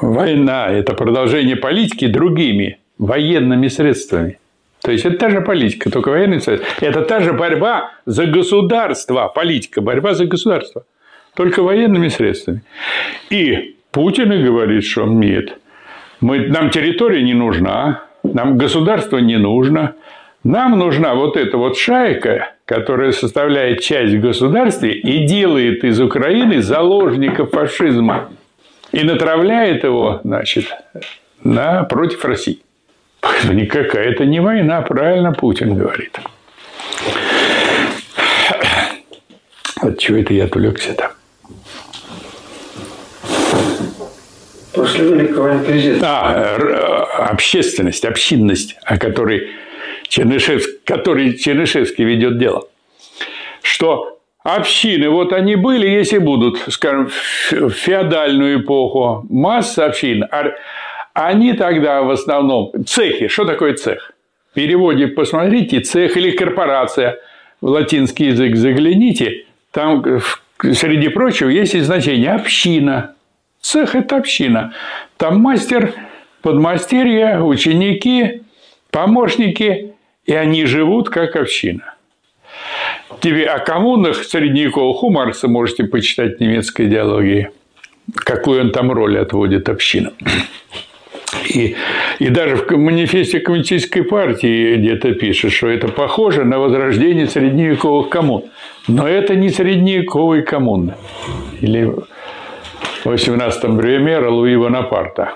[0.00, 4.38] война– это продолжение политики другими военными средствами.
[4.82, 6.66] То есть это та же политика, только военные средства.
[6.80, 9.28] Это та же борьба за государство.
[9.34, 10.84] Политика, борьба за государство.
[11.34, 12.62] Только военными средствами.
[13.30, 15.58] И Путин и говорит, что нет,
[16.20, 19.94] мы, нам территория не нужна, нам государство не нужно,
[20.44, 27.46] нам нужна вот эта вот шайка, которая составляет часть государства и делает из Украины заложника
[27.46, 28.30] фашизма
[28.92, 30.66] и натравляет его, значит,
[31.42, 32.60] на, против России.
[33.20, 36.18] Поэтому никакая это не война, правильно Путин говорит.
[39.80, 41.12] От чего это я отвлекся-то?
[44.74, 46.06] После Великого инквизитора.
[46.06, 49.50] А, общественность, общинность, о которой
[50.08, 52.68] Чернышевский, который Чернышевский ведет дело.
[53.62, 60.24] Что общины, вот они были, если будут, скажем, в феодальную эпоху, масса общин,
[61.26, 62.72] они тогда в основном...
[62.86, 63.26] Цехи.
[63.26, 64.12] Что такое цех?
[64.52, 67.18] В переводе посмотрите, цех или корпорация.
[67.60, 69.44] В латинский язык загляните.
[69.72, 70.04] Там,
[70.60, 73.14] среди прочего, есть и значение община.
[73.60, 74.72] Цех– это община.
[75.16, 75.92] Там мастер,
[76.40, 78.42] подмастерья, ученики,
[78.92, 81.94] помощники, и они живут как община.
[83.20, 87.50] Тебе о коммунах средневековых у Маркса можете почитать в немецкой идеологии,
[88.14, 90.12] какую он там роль отводит общинам.
[91.48, 91.76] И,
[92.18, 98.44] и даже в манифесте коммунистической партии где-то пишет, что это похоже на возрождение средневековых коммун.
[98.86, 100.94] Но это не средневековые коммуны.
[101.60, 102.06] Или в
[103.04, 105.34] 18 примере Луи Бонапарта.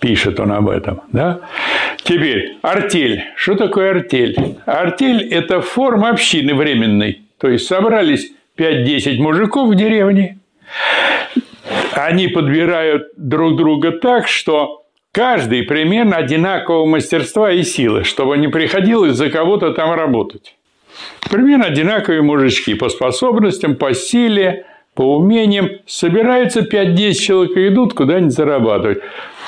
[0.00, 1.02] Пишет он об этом.
[1.12, 1.40] Да?
[2.04, 3.24] Теперь, артель.
[3.36, 4.56] Что такое артель?
[4.64, 7.22] Артель– это форма общины временной.
[7.38, 10.38] То есть, собрались 5-10 мужиков в деревне,
[11.94, 19.16] они подбирают друг друга так, что каждый примерно одинакового мастерства и силы, чтобы не приходилось
[19.16, 20.54] за кого-то там работать.
[21.30, 25.70] Примерно одинаковые мужички по способностям, по силе, по умениям.
[25.86, 28.98] Собираются 5-10 человек и идут куда-нибудь зарабатывать.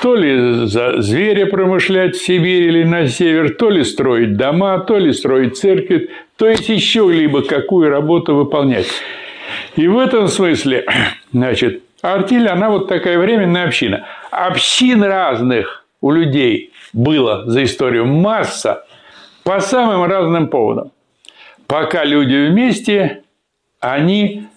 [0.00, 4.96] То ли за зверя промышлять в Сибирь или на север, то ли строить дома, то
[4.96, 6.04] ли строить церковь,
[6.36, 8.86] то есть еще либо какую работу выполнять.
[9.76, 10.86] И в этом смысле,
[11.32, 14.06] значит, артель, она вот такая временная община.
[14.30, 18.84] Общин разных у людей было за историю масса
[19.44, 20.92] по самым разным поводам.
[21.66, 23.22] Пока люди вместе,
[23.80, 24.48] они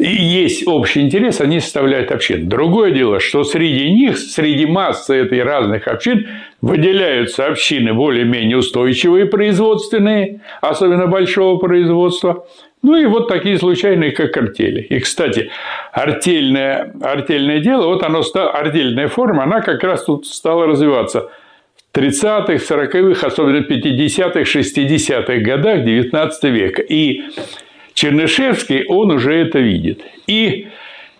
[0.00, 2.48] и есть общий интерес, они составляют общин.
[2.48, 6.26] Другое дело, что среди них, среди массы этой разных общин,
[6.62, 12.46] выделяются общины более-менее устойчивые производственные, особенно большого производства,
[12.82, 14.80] ну и вот такие случайные, как артели.
[14.80, 15.50] И, кстати,
[15.92, 21.30] артельное, артельное дело, вот оно артельная форма, она как раз тут стала развиваться
[21.92, 26.82] в 30-х, 40-х, особенно 50-х, 60-х годах 19 века.
[26.82, 27.22] И
[27.92, 30.00] Чернышевский, он уже это видит.
[30.26, 30.68] И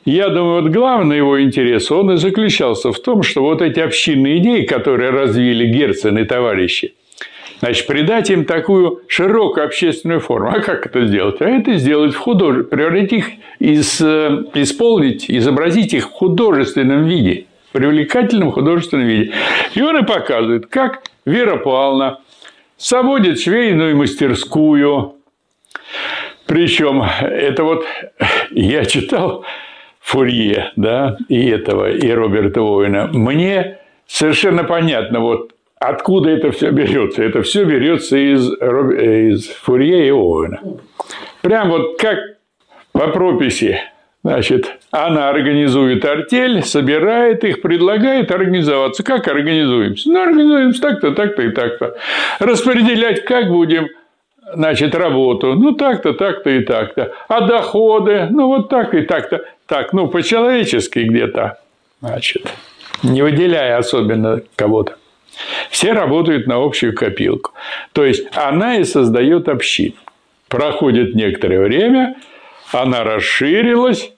[0.07, 4.39] я думаю, вот главный его интерес, он и заключался в том, что вот эти общинные
[4.39, 6.95] идеи, которые развили Герцен и товарищи,
[7.61, 10.51] Значит, придать им такую широкую общественную форму.
[10.51, 11.43] А как это сделать?
[11.43, 12.67] А это сделать в худож...
[12.67, 13.27] превратить их,
[13.59, 14.01] из...
[14.01, 19.35] Э, исполнить, изобразить их в художественном виде, в привлекательном художественном виде.
[19.75, 22.21] И он и показывает, как Вера Павловна
[22.79, 25.17] заводит швейную мастерскую.
[26.47, 27.85] Причем это вот
[28.53, 29.45] я читал
[30.01, 33.09] Фурье, да, и этого, и Роберта Оуэна.
[33.13, 37.25] Мне совершенно понятно, вот откуда это все берется.
[37.25, 40.61] Это все берется из, из Фурье и Оуэна.
[41.43, 42.19] Прям вот как
[42.93, 43.81] по прописи.
[44.23, 49.03] Значит, она организует артель, собирает их, предлагает организоваться.
[49.03, 50.11] Как организуемся?
[50.11, 51.97] Ну, организуемся так-то, так-то и так-то.
[52.39, 53.89] Распределять как будем–
[54.55, 57.13] значит, работу, ну так-то, так-то и так-то.
[57.29, 59.45] А доходы, ну вот так и так-то.
[59.67, 61.59] Так, ну по-человечески где-то,
[62.01, 62.53] значит,
[63.03, 64.97] не выделяя особенно кого-то.
[65.71, 67.53] Все работают на общую копилку.
[67.93, 69.95] То есть она и создает общину.
[70.49, 72.17] Проходит некоторое время,
[72.73, 74.13] она расширилась,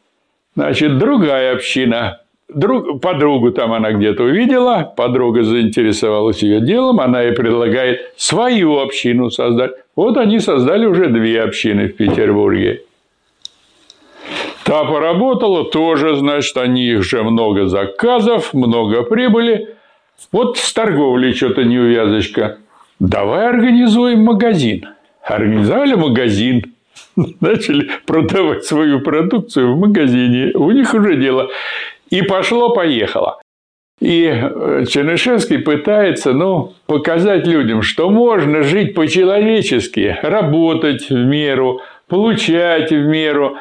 [0.54, 2.22] значит, другая община
[2.54, 9.30] Друг, подругу там она где-то увидела, подруга заинтересовалась ее делом, она ей предлагает свою общину
[9.30, 9.72] создать.
[9.96, 12.82] Вот они создали уже две общины в Петербурге.
[14.64, 19.76] Та поработала, тоже, значит, они их же много заказов, много прибыли.
[20.30, 22.58] Вот с торговлей что-то неувязочка.
[22.98, 24.86] Давай организуем магазин.
[25.24, 26.74] Организовали магазин,
[27.40, 30.52] начали продавать свою продукцию в магазине.
[30.54, 31.50] У них уже дело.
[32.10, 33.40] И пошло-поехало.
[34.00, 42.90] И э, Чернышевский пытается ну, показать людям, что можно жить по-человечески, работать в меру, получать
[42.90, 43.58] в меру.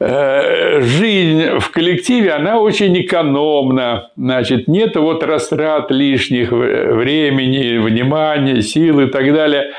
[0.00, 4.10] Э, жизнь в коллективе, она очень экономна.
[4.16, 9.72] Значит, нет вот растрат лишних времени, внимания, сил и так далее.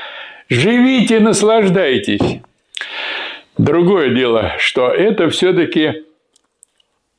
[0.50, 2.40] Живите, наслаждайтесь.
[3.56, 6.04] Другое дело, что это все-таки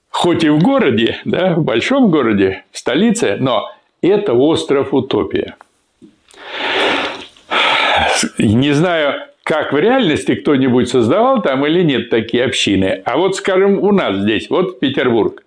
[0.10, 3.72] хоть и в городе, да, в большом городе, в столице, но
[4.02, 5.56] это остров утопия.
[8.38, 13.02] Не знаю, как в реальности кто-нибудь создавал там или нет такие общины.
[13.06, 15.44] А вот, скажем, у нас здесь, вот Петербург.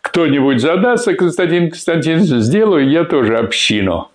[0.00, 4.10] Кто-нибудь задастся, Константин Константинович, сделаю я тоже общину.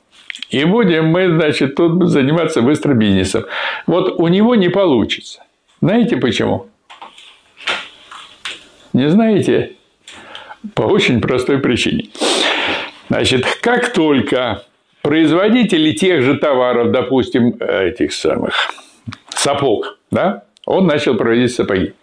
[0.49, 3.45] И будем мы, значит, тут заниматься быстро бизнесом.
[3.85, 5.43] Вот у него не получится.
[5.81, 6.67] Знаете почему?
[8.93, 9.73] Не знаете?
[10.75, 12.09] По очень простой причине.
[13.09, 14.63] Значит, как только
[15.01, 18.53] производители тех же товаров, допустим, этих самых
[19.43, 21.93] сапог, да, он начал производить сапоги.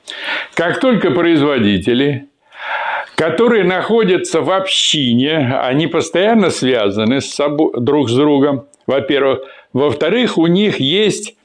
[0.54, 2.28] Как только производители,
[3.14, 9.40] которые находятся в общине, они постоянно связаны с собой, друг с другом, во-первых.
[9.72, 11.36] Во-вторых, у них есть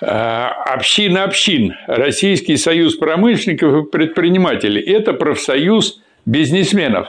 [0.00, 4.80] э, община общин, Российский союз промышленников и предпринимателей.
[4.80, 7.08] Это профсоюз бизнесменов.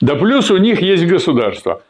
[0.00, 1.82] Да плюс у них есть государство.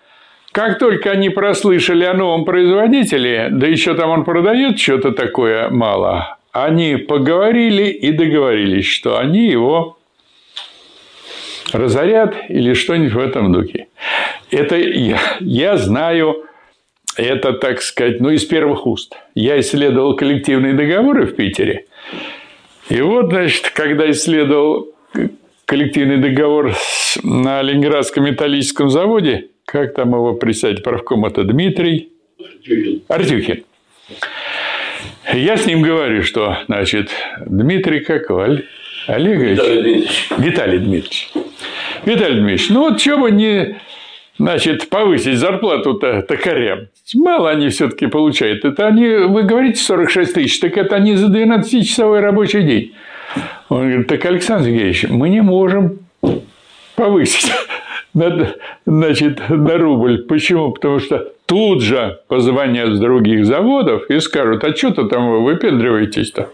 [0.58, 6.36] Как только они прослышали о новом производителе, да еще там он продает что-то такое мало,
[6.50, 9.98] они поговорили и договорились, что они его
[11.72, 13.86] разорят или что-нибудь в этом духе.
[14.50, 16.44] Это я, я знаю,
[17.16, 19.16] это, так сказать, ну, из первых уст.
[19.36, 21.84] Я исследовал коллективные договоры в Питере.
[22.88, 24.88] И вот, значит, когда исследовал
[25.66, 26.74] коллективный договор
[27.22, 29.50] на Ленинградском металлическом заводе.
[29.70, 31.26] Как там его присядь правком?
[31.26, 32.08] Это Дмитрий
[32.38, 33.02] Артюхин.
[33.06, 33.64] Артюхин.
[35.34, 37.10] Я с ним говорю, что, значит,
[37.44, 39.58] Дмитрий как Олегович?
[39.58, 40.28] Виталий Дмитриевич.
[40.38, 41.30] Виталий Дмитриевич.
[42.06, 43.76] Виталий Дмитриевич, ну вот что бы не
[44.38, 46.88] значит, повысить зарплату-то токарям.
[47.12, 48.64] Мало они все-таки получают.
[48.64, 52.94] Это они, вы говорите 46 тысяч, так это они за 12-часовой рабочий день.
[53.68, 55.98] Он говорит, так, Александр Сергеевич, мы не можем
[56.96, 57.52] повысить
[58.18, 58.54] на,
[58.86, 60.24] значит, на рубль.
[60.24, 60.72] Почему?
[60.72, 66.50] Потому что тут же позвонят с других заводов и скажут, а что-то там вы выпендриваетесь-то?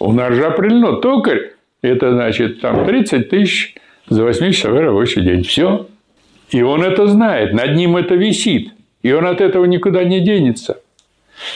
[0.00, 1.52] У нас же определено токарь,
[1.82, 3.74] это значит там 30 тысяч
[4.08, 5.44] за 8-часовой рабочий день.
[5.44, 5.86] Все.
[6.50, 8.72] И он это знает, над ним это висит.
[9.02, 10.80] И он от этого никуда не денется.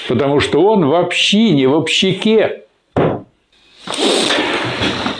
[0.09, 2.64] Потому что он в общине, в общаке.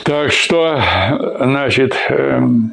[0.05, 0.81] Так что,
[1.41, 2.73] значит, эм,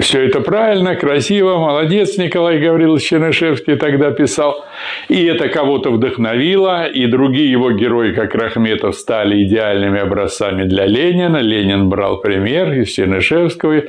[0.00, 4.64] все это правильно, красиво, молодец, Николай Гаврилович Чернышевский тогда писал.
[5.08, 11.38] И это кого-то вдохновило, и другие его герои, как Рахметов, стали идеальными образцами для Ленина.
[11.38, 13.82] Ленин брал пример из Чернышевского,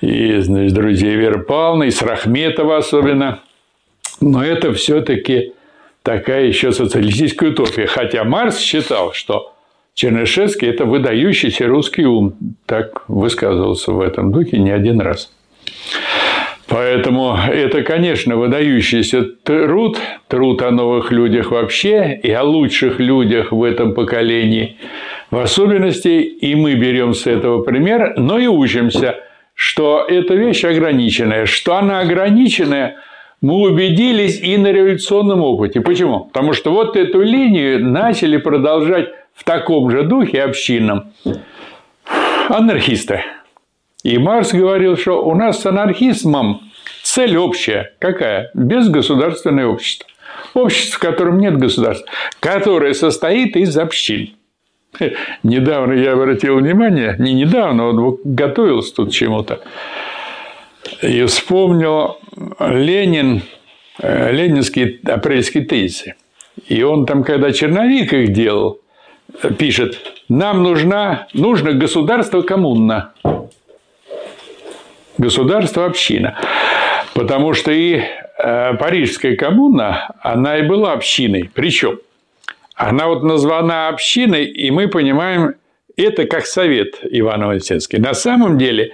[0.00, 3.40] и значит, друзей Веры Павловны, и с Рахметова особенно.
[4.20, 5.54] Но это все-таки
[6.02, 7.86] такая еще социалистическая утопия.
[7.86, 9.55] Хотя Марс считал, что
[9.96, 12.34] Чернышевский– это выдающийся русский ум.
[12.66, 15.32] Так высказывался в этом духе не один раз.
[16.68, 23.62] Поэтому это, конечно, выдающийся труд, труд о новых людях вообще и о лучших людях в
[23.62, 24.76] этом поколении
[25.30, 29.16] в особенности, и мы берем с этого пример, но и учимся,
[29.54, 31.46] что эта вещь ограниченная.
[31.46, 32.96] Что она ограниченная,
[33.40, 35.80] мы убедились и на революционном опыте.
[35.80, 36.26] Почему?
[36.26, 41.12] Потому что вот эту линию начали продолжать в таком же духе общинам
[42.48, 43.22] анархисты.
[44.02, 46.62] И Марс говорил, что у нас с анархизмом
[47.02, 47.92] цель общая.
[47.98, 48.50] Какая?
[48.54, 50.08] Безгосударственное общество.
[50.54, 52.06] Общество, в котором нет государства,
[52.40, 54.34] которое состоит из общин.
[55.42, 59.60] Недавно я обратил внимание, не недавно, вот готовился тут чему-то,
[61.02, 62.18] и вспомнил
[62.58, 63.42] Ленин,
[63.98, 66.14] э, ленинские апрельские тезисы.
[66.68, 68.80] И он там, когда черновик их делал,
[69.58, 69.98] пишет,
[70.28, 73.12] нам нужна, нужно государство коммуна.
[75.18, 76.38] Государство община.
[77.14, 78.00] Потому что и
[78.38, 81.50] э, Парижская коммуна, она и была общиной.
[81.54, 82.00] Причем
[82.74, 85.54] она вот названа общиной, и мы понимаем
[85.96, 87.98] это как совет Иваново-Вознесенский.
[87.98, 88.92] На самом деле,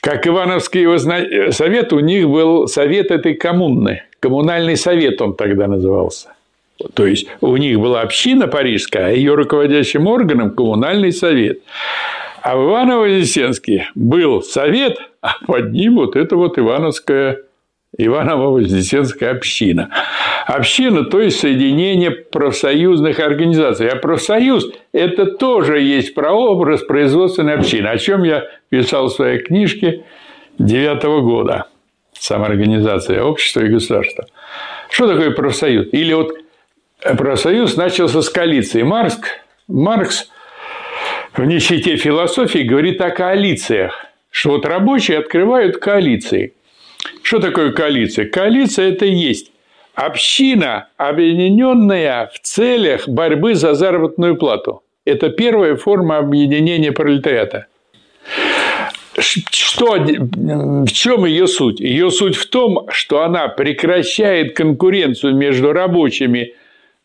[0.00, 4.04] как Ивановский совет, у них был совет этой коммуны.
[4.20, 6.32] Коммунальный совет он тогда назывался.
[6.94, 11.60] То есть у них была община парижская, а ее руководящим органом коммунальный совет.
[12.42, 17.38] А в Иваново-Вознесенске был совет, а под ним вот это вот Ивановская
[17.96, 19.90] Иваново-Вознесенская община.
[20.46, 23.88] Община, то есть соединение профсоюзных организаций.
[23.88, 30.04] А профсоюз– это тоже есть прообраз производственной общины, о чем я писал в своей книжке
[30.58, 31.66] девятого года.
[32.18, 34.26] Самоорганизация общества и государства.
[34.90, 35.88] Что такое профсоюз?
[35.92, 36.32] Или вот
[37.02, 38.82] профсоюз начался с коалиции.
[38.82, 39.18] Маркс,
[39.68, 40.30] Маркс
[41.34, 46.54] в нищете философии говорит о коалициях, что вот рабочие открывают коалиции.
[47.22, 48.26] Что такое коалиция?
[48.28, 49.50] Коалиция– это и есть
[49.94, 54.82] община, объединенная в целях борьбы за заработную плату.
[55.04, 57.66] Это первая форма объединения пролетариата.
[59.18, 61.80] Что, в чем ее суть?
[61.80, 66.54] Ее суть в том, что она прекращает конкуренцию между рабочими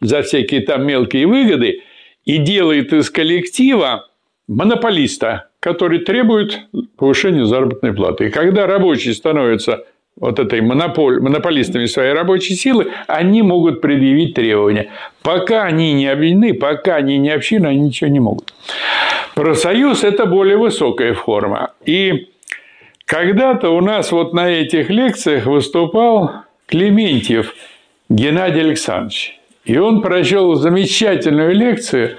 [0.01, 1.81] за всякие там мелкие выгоды
[2.25, 4.07] и делает из коллектива
[4.47, 6.59] монополиста, который требует
[6.97, 8.27] повышения заработной платы.
[8.27, 9.85] И когда рабочие становятся
[10.19, 14.89] вот этой монополь, монополистами своей рабочей силы, они могут предъявить требования.
[15.21, 18.53] Пока они не объединены, пока они не общины, они ничего не могут.
[19.35, 21.71] Профсоюз– это более высокая форма.
[21.85, 22.29] И
[23.05, 26.31] когда-то у нас вот на этих лекциях выступал
[26.65, 27.53] Клементьев
[28.09, 29.36] Геннадий Александрович.
[29.67, 32.15] И он прочел замечательную лекцию,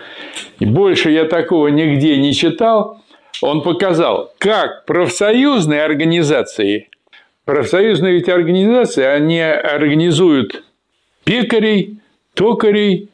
[0.60, 3.00] больше я такого нигде не читал.
[3.40, 6.90] Он показал, как профсоюзные организации,
[7.46, 10.62] профсоюзные ведь организации, они организуют
[11.24, 11.96] пекарей,
[12.34, 13.08] токарей,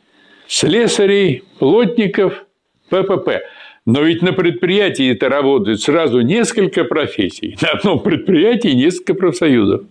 [0.49, 2.45] слесарей, плотников,
[2.91, 3.43] ППП.
[3.87, 7.57] Но ведь на предприятии это работает сразу несколько профессий.
[7.62, 9.82] На одном предприятии несколько профсоюзов.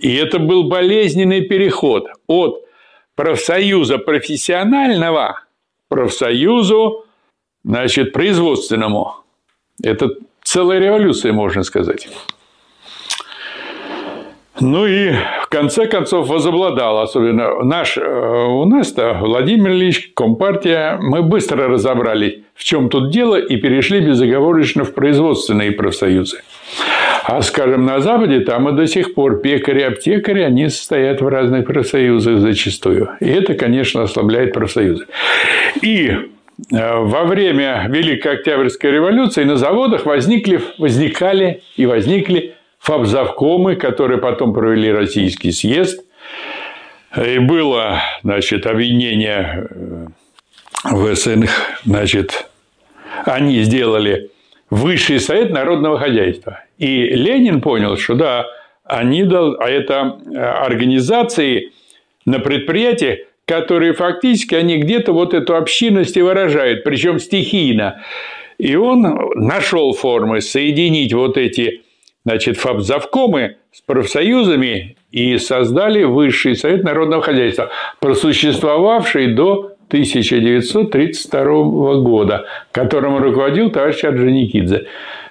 [0.00, 2.64] И это был болезненный переход от
[3.16, 5.40] профсоюза профессионального
[5.88, 7.04] профсоюзу,
[7.64, 9.16] значит, производственному.
[9.82, 10.10] Это
[10.42, 12.08] целая революция, можно сказать.
[14.60, 21.22] Ну и в конце концов возобладал, особенно наш, э, у нас-то Владимир Ильич, Компартия, мы
[21.22, 26.42] быстро разобрались, в чем тут дело, и перешли безоговорочно в производственные профсоюзы.
[27.24, 32.38] А, скажем, на Западе там и до сих пор пекари-аптекари, они состоят в разных профсоюзах
[32.38, 33.10] зачастую.
[33.18, 35.06] И это, конечно, ослабляет профсоюзы.
[35.82, 44.18] И э, во время Великой Октябрьской революции на заводах возникли, возникали и возникли фабзавкомы, которые
[44.18, 46.04] потом провели Российский съезд.
[47.16, 50.06] И было, значит, объединение э,
[50.90, 51.50] в СНХ,
[51.84, 52.46] значит,
[53.24, 54.30] они сделали
[54.70, 56.64] Высший совет народного хозяйства.
[56.78, 58.46] И Ленин понял, что да,
[58.84, 61.72] они, а это э, организации
[62.26, 68.02] на предприятиях, которые фактически они где-то вот эту общинность и выражают, причем стихийно.
[68.58, 69.02] И он
[69.36, 71.83] нашел формы соединить вот эти
[72.24, 77.70] значит, фабзавкомы с профсоюзами и создали Высший совет народного хозяйства,
[78.00, 81.44] просуществовавший до 1932
[82.00, 84.86] года, которым руководил товарищ Орджоникидзе.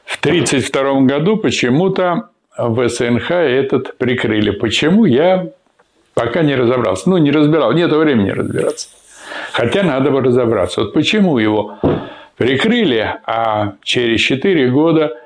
[0.05, 4.51] В 1932 году почему-то в СНХ этот прикрыли.
[4.51, 5.47] Почему, я
[6.13, 7.09] пока не разобрался.
[7.09, 8.89] Ну, не разбирал, нет времени разбираться.
[9.51, 10.81] Хотя надо бы разобраться.
[10.81, 11.79] Вот почему его
[12.37, 15.17] прикрыли, а через 4 года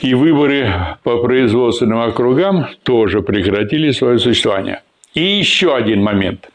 [0.00, 4.82] и выборы по производственным округам тоже прекратили свое существование.
[5.14, 6.48] И еще один момент.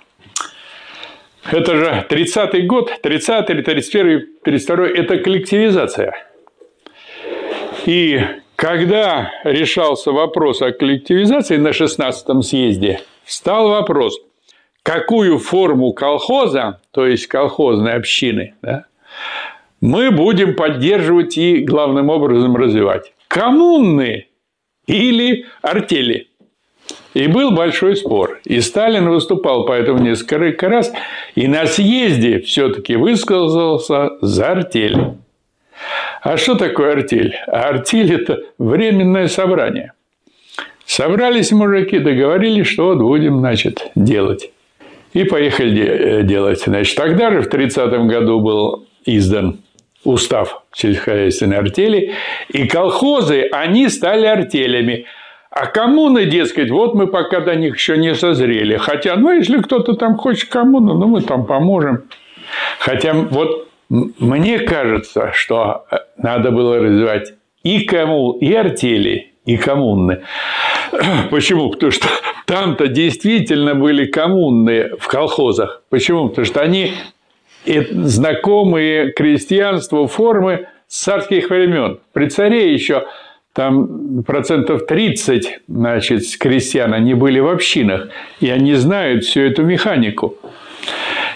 [1.51, 6.13] Это же 30-й год, 30-й, 31-й, 32-й– это коллективизация.
[7.85, 8.19] И
[8.55, 14.19] когда решался вопрос о коллективизации на 16-м съезде, встал вопрос,
[14.81, 18.85] какую форму колхоза, то есть колхозной общины, да,
[19.81, 23.13] мы будем поддерживать и главным образом развивать.
[23.27, 24.27] Коммуны
[24.87, 26.27] или артели.
[27.13, 28.39] И был большой спор.
[28.43, 30.91] И Сталин выступал по этому несколько раз.
[31.33, 34.97] И на съезде все-таки высказался за артель.
[36.21, 37.35] А что такое артель?
[37.47, 39.93] А артель– это временное собрание.
[40.85, 44.51] Собрались мужики, договорились, что вот будем, значит, делать.
[45.13, 46.63] И поехали э, делать.
[46.65, 49.59] Значит, тогда же в 30 году был издан
[50.05, 52.13] устав сельскохозяйственной артели,
[52.49, 55.05] и колхозы, они стали артелями.
[55.49, 58.77] А коммуны, дескать, вот мы пока до них еще не созрели.
[58.77, 62.03] Хотя, ну, если кто-то там хочет коммуну, ну, мы там поможем.
[62.79, 67.33] Хотя вот мне кажется, что э, надо было развивать
[67.63, 70.23] и кому, и артели, и коммуны.
[71.31, 71.69] Почему?
[71.69, 72.07] Потому что
[72.45, 75.83] там-то действительно были коммуны в колхозах.
[75.89, 76.29] Почему?
[76.29, 76.93] Потому что они
[77.65, 81.99] знакомые крестьянству формы царских времен.
[82.13, 83.05] При царе еще
[83.53, 88.09] там процентов 30 значит, крестьян, они были в общинах,
[88.41, 90.37] и они знают всю эту механику.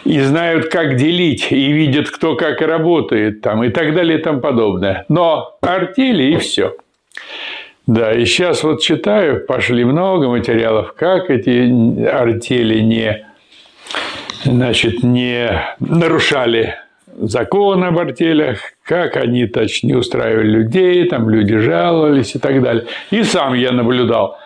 [0.05, 4.39] И знают, как делить, и видят, кто как работает, там, и так далее, и тому
[4.39, 5.05] подобное.
[5.09, 6.75] Но артели и все.
[7.87, 13.25] Да, и сейчас вот читаю, пошли много материалов, как эти артели не
[14.43, 16.75] значит, не нарушали
[17.17, 22.85] закон об артелях, как они, точнее, устраивали людей, там люди жаловались и так далее.
[23.11, 24.37] И сам я наблюдал,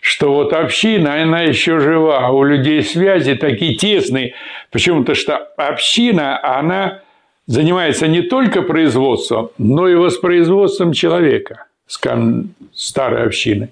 [0.00, 4.34] что вот община, она еще жива, у людей связи такие тесные.
[4.70, 7.00] Почему-то что община, она
[7.46, 13.68] занимается не только производством, но и воспроизводством человека скажем, старой общины,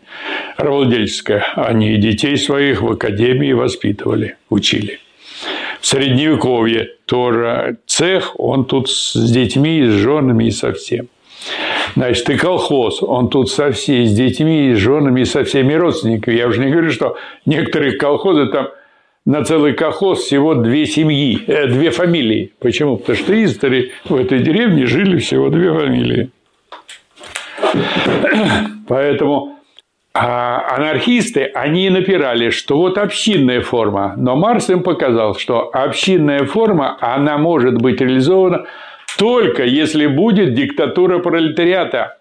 [0.59, 1.47] рабовладельческая.
[1.57, 5.01] Они детей своих в академии воспитывали, учили
[5.83, 11.09] Средневековье тоже цех, он тут с детьми, с женами, и со всем.
[11.97, 16.37] Значит, и колхоз, он тут со всеми, с детьми, с женами, со всеми родственниками.
[16.37, 18.69] Я уже не говорю, что некоторые колхозы там
[19.25, 22.53] на целый колхоз всего две семьи, э, две фамилии.
[22.59, 22.97] Почему?
[22.97, 26.31] Потому что издали в этой деревне жили всего две фамилии.
[28.89, 29.59] Поэтому
[30.15, 34.15] а анархисты, они напирали, что вот общинная форма.
[34.17, 38.67] Но Марс им показал, что общинная форма, она может быть реализована
[39.19, 42.19] только если будет диктатура пролетариата.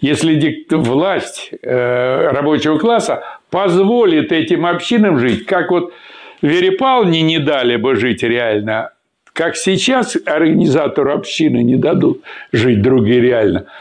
[0.00, 0.72] Если дикт...
[0.72, 5.92] власть э, рабочего класса позволит этим общинам жить, как вот
[6.40, 8.90] Вере Павловне не дали бы жить реально,
[9.32, 13.66] как сейчас организатору общины не дадут жить другие реально–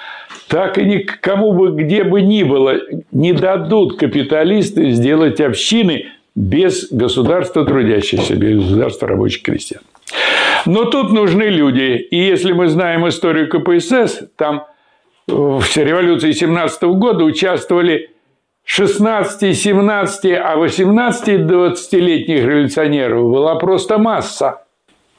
[0.51, 2.75] так и никому бы, где бы ни было,
[3.13, 9.81] не дадут капиталисты сделать общины без государства трудящихся, без государства рабочих крестьян.
[10.65, 11.95] Но тут нужны люди.
[12.11, 14.65] И если мы знаем историю КПСС, там
[15.25, 18.09] в революции 17 года участвовали
[18.65, 24.63] 16, 17, а 18 20-летних революционеров была просто масса.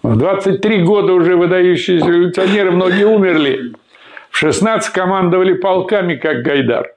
[0.02, 3.72] В 23 года уже выдающиеся революционеры, многие умерли.
[4.32, 6.94] В 16 командовали полками, как Гайдар.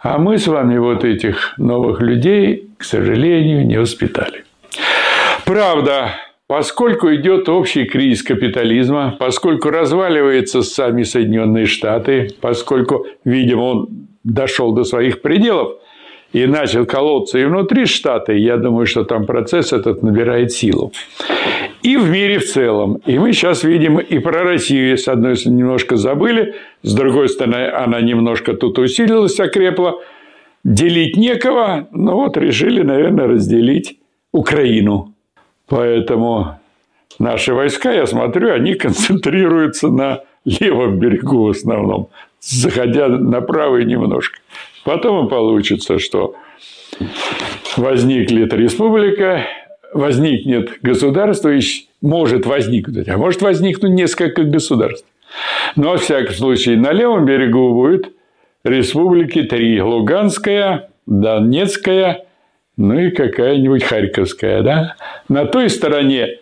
[0.00, 4.44] А мы с вами вот этих новых людей, к сожалению, не воспитали.
[5.44, 6.10] Правда,
[6.48, 13.88] поскольку идет общий кризис капитализма, поскольку разваливаются сами Соединенные Штаты, поскольку, видимо, он
[14.24, 15.76] дошел до своих пределов
[16.32, 20.92] и начал колоться и внутри штата, я думаю, что там процесс этот набирает силу
[21.86, 23.00] и в мире в целом.
[23.06, 27.68] И мы сейчас видим и про Россию, с одной стороны, немножко забыли, с другой стороны,
[27.68, 29.94] она немножко тут усилилась, окрепла.
[30.64, 34.00] Делить некого, но вот решили, наверное, разделить
[34.32, 35.14] Украину.
[35.68, 36.58] Поэтому
[37.20, 42.08] наши войска, я смотрю, они концентрируются на левом берегу в основном,
[42.40, 44.40] заходя на правый немножко.
[44.84, 46.34] Потом и получится, что
[47.76, 49.46] возникнет республика,
[49.96, 51.52] возникнет государство,
[52.00, 55.06] может возникнуть, а может возникнуть несколько государств.
[55.74, 58.12] Но, во всяком случае, на левом берегу будет
[58.64, 59.80] республики три.
[59.80, 62.26] Луганская, Донецкая,
[62.76, 64.62] ну и какая-нибудь Харьковская.
[64.62, 64.96] Да?
[65.28, 66.38] На той стороне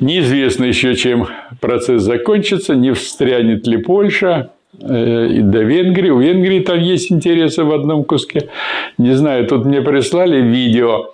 [0.00, 1.28] неизвестно еще, чем
[1.60, 6.10] процесс закончится, не встрянет ли Польша, э, до Венгрии.
[6.10, 8.48] У Венгрии там есть интересы в одном куске.
[8.98, 11.13] Не знаю, тут мне прислали видео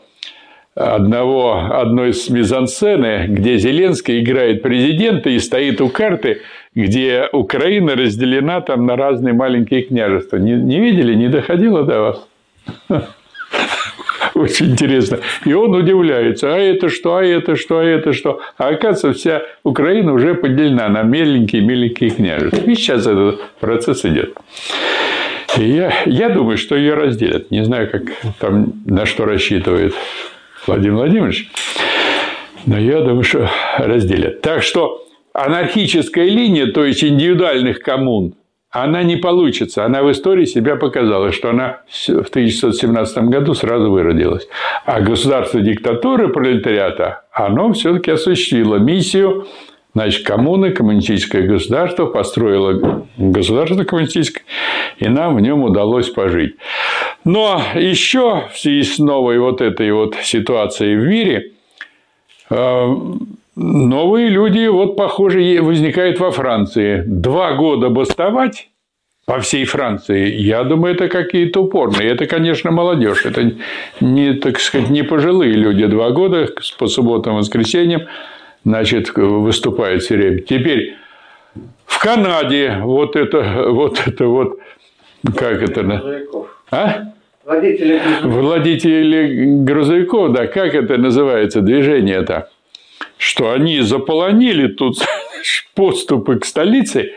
[0.81, 6.41] одного, одной из мизансцены, где Зеленский играет президента и стоит у карты,
[6.75, 10.39] где Украина разделена там на разные маленькие княжества.
[10.39, 11.15] Не, не видели?
[11.15, 12.29] Не доходило до вас?
[14.35, 15.19] Очень интересно.
[15.45, 18.41] И он удивляется, а это что, а это что, а это что.
[18.57, 22.63] А оказывается, вся Украина уже поделена на меленькие-меленькие княжества.
[22.63, 24.35] И сейчас этот процесс идет.
[25.57, 27.51] Я, я думаю, что ее разделят.
[27.51, 28.03] Не знаю, как
[28.39, 29.95] там, на что рассчитывает
[30.67, 31.51] Владимир Владимирович.
[32.67, 34.41] Но я думаю, что разделят.
[34.43, 38.35] Так что анархическая линия, то есть индивидуальных коммун,
[38.71, 39.85] она не получится.
[39.85, 44.47] Она в истории себя показала, что она в 1917 году сразу выродилась.
[44.85, 49.47] А государство диктатуры пролетариата, оно все-таки осуществило миссию
[49.93, 54.45] Значит, коммуны, коммунистическое государство построило государство коммунистическое,
[54.99, 56.55] и нам в нем удалось пожить.
[57.25, 61.53] Но еще в связи с новой вот этой вот ситуацией в мире,
[62.49, 62.97] э,
[63.57, 67.03] новые люди, вот, похоже, возникают во Франции.
[67.07, 68.71] Два года бастовать
[69.27, 72.09] по всей Франции, я думаю, это какие-то упорные.
[72.09, 73.27] Это, конечно, молодежь.
[73.27, 73.53] Это
[74.01, 75.87] не, так сказать, не пожилые люди.
[75.87, 76.49] Два года
[76.79, 78.03] по субботам и воскресеньям
[78.65, 80.41] значит, выступают все время.
[80.41, 80.97] Теперь
[81.87, 84.59] в Канаде вот это вот, это вот
[85.37, 86.25] как это?
[86.71, 87.13] А?
[87.45, 88.33] Водители грузовиков.
[88.33, 92.49] Владетели грузовиков, да, как это называется, движение это?
[93.21, 94.97] что они заполонили тут
[95.75, 97.13] подступы к столице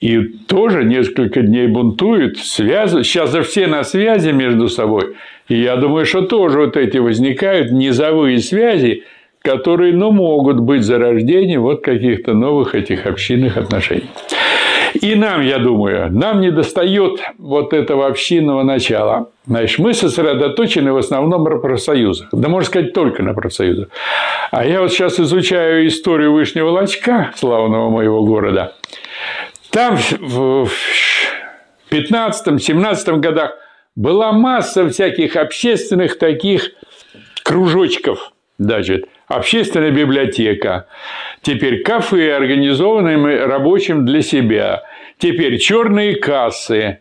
[0.00, 3.06] и тоже несколько дней бунтуют, связывают.
[3.06, 5.14] Сейчас же все на связи между собой.
[5.48, 9.04] И я думаю, что тоже вот эти возникают низовые связи,
[9.40, 14.10] которые, ну, могут быть зарождением вот каких-то новых этих общинных отношений.
[15.00, 19.30] И нам, я думаю, нам не достает вот этого общинного начала.
[19.46, 22.28] Значит, мы сосредоточены в основном на профсоюзах.
[22.32, 23.88] Да, можно сказать, только на профсоюзах.
[24.50, 28.74] А я вот сейчас изучаю историю Вышнего Лачка, славного моего города.
[29.70, 30.68] Там в
[31.90, 33.52] 15-17 годах
[33.94, 36.70] была масса всяких общественных таких
[37.42, 40.86] кружочков, даже общественная библиотека,
[41.42, 44.82] теперь кафе, организованные рабочим для себя,
[45.18, 47.00] теперь черные кассы,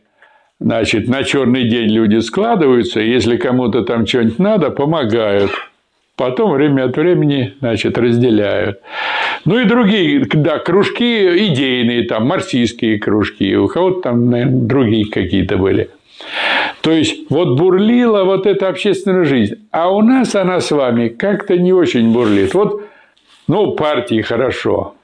[0.60, 5.52] значит, на черный день люди складываются, если кому-то там что-нибудь надо, помогают.
[6.18, 8.80] Потом время от времени, значит, разделяют.
[9.44, 15.58] Ну и другие, да, кружки идейные, там, марксистские кружки, у кого-то там, наверное, другие какие-то
[15.58, 15.90] были.
[16.82, 19.56] То есть, вот бурлила вот эта общественная жизнь.
[19.72, 22.54] А у нас она с вами как-то не очень бурлит.
[22.54, 22.84] Вот,
[23.48, 24.96] ну, партии хорошо,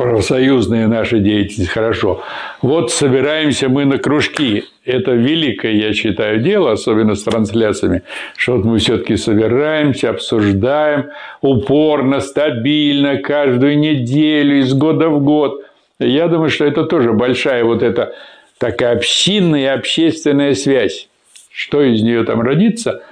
[0.00, 2.22] профсоюзная наша деятельность хорошо.
[2.62, 4.64] Вот собираемся мы на кружки.
[4.84, 8.02] Это великое, я считаю, дело, особенно с трансляциями,
[8.36, 11.10] что вот мы все-таки собираемся, обсуждаем
[11.42, 15.62] упорно, стабильно, каждую неделю, из года в год.
[15.98, 18.14] Я думаю, что это тоже большая вот эта
[18.60, 21.08] такая общинная и общественная связь.
[21.50, 23.02] Что из нее там родится,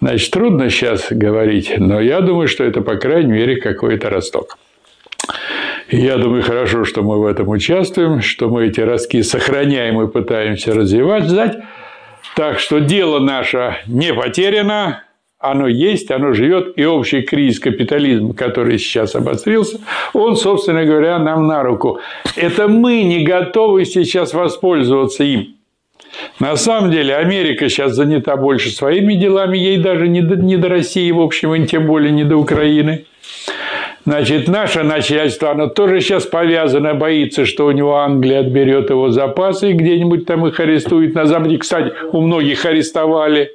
[0.00, 4.58] значит, трудно сейчас говорить, но я думаю, что это, по крайней мере, какой-то росток.
[5.88, 10.10] И я думаю, хорошо, что мы в этом участвуем, что мы эти ростки сохраняем и
[10.10, 11.56] пытаемся развивать, сдать.
[12.34, 15.04] Так что дело наше не потеряно,
[15.44, 19.80] оно есть, оно живет, и общий кризис капитализма, который сейчас обострился,
[20.12, 22.00] он, собственно говоря, нам на руку.
[22.36, 25.54] Это мы не готовы сейчас воспользоваться им.
[26.40, 30.68] На самом деле Америка сейчас занята больше своими делами, ей даже не до, не до
[30.68, 33.04] России, в общем, и тем более не до Украины.
[34.06, 39.70] Значит, наше начальство, оно тоже сейчас повязано, боится, что у него Англия отберет его запасы
[39.70, 41.56] и где-нибудь там их арестует на Западе.
[41.56, 43.52] Кстати, у многих арестовали.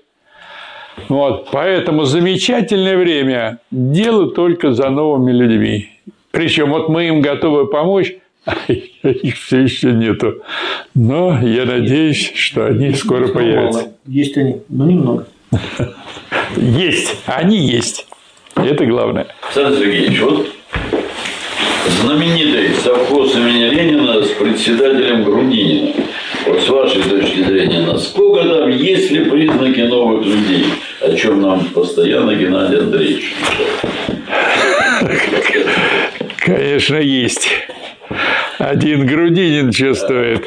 [1.08, 3.60] Вот, поэтому замечательное время.
[3.72, 5.89] Дело только за новыми людьми.
[6.32, 10.41] Причем вот мы им готовы помочь, а их все еще нету.
[10.93, 13.93] Но я надеюсь, что они скоро появятся.
[14.06, 15.28] Есть они, но немного.
[16.58, 18.08] Есть, они есть.
[18.56, 19.28] Это главное.
[19.43, 20.47] Александр Сергеевич, вот
[22.02, 25.93] знаменитый совхоз имени Ленина с председателем Грудининым.
[26.45, 30.66] Вот с вашей точки зрения, насколько там есть ли признаки новых людей,
[31.02, 33.34] о чем нам постоянно Геннадий Андреевич
[36.39, 37.50] Конечно, есть.
[38.58, 40.43] Один Грудинин чувствует.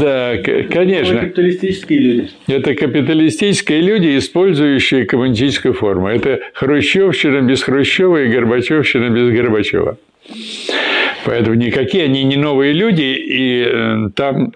[0.00, 1.14] Да, конечно.
[1.14, 2.30] Это капиталистические люди.
[2.46, 6.08] Это капиталистические люди, использующие коммунистическую форму.
[6.08, 9.98] Это хрущевщина без Хрущева и Горбачевщина без Горбачева.
[11.24, 14.52] Поэтому никакие они не новые люди, и э, там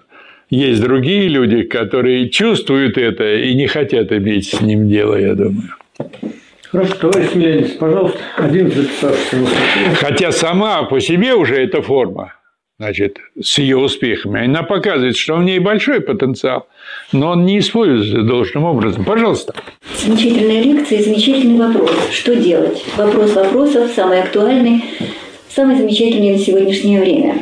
[0.53, 5.69] есть другие люди, которые чувствуют это и не хотят иметь с ним дело, я думаю.
[6.71, 9.55] Хорошо, товарищ Смелянец, пожалуйста, один записавшийся.
[9.95, 12.33] Хотя сама по себе уже эта форма,
[12.79, 16.67] значит, с ее успехами, она показывает, что в ней большой потенциал,
[17.11, 19.05] но он не используется должным образом.
[19.05, 19.53] Пожалуйста.
[20.03, 21.91] Замечательная лекция и замечательный вопрос.
[22.11, 22.83] Что делать?
[22.95, 24.83] Вопрос вопросов, самый актуальный,
[25.49, 27.35] самый замечательный на сегодняшнее время.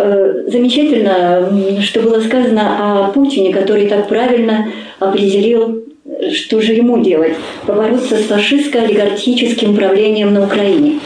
[0.00, 4.70] Э, замечательно, что было сказано о Путине, который так правильно
[5.00, 5.84] определил,
[6.32, 7.34] что же ему делать.
[7.66, 11.00] Побороться с фашистско-олигархическим правлением на Украине.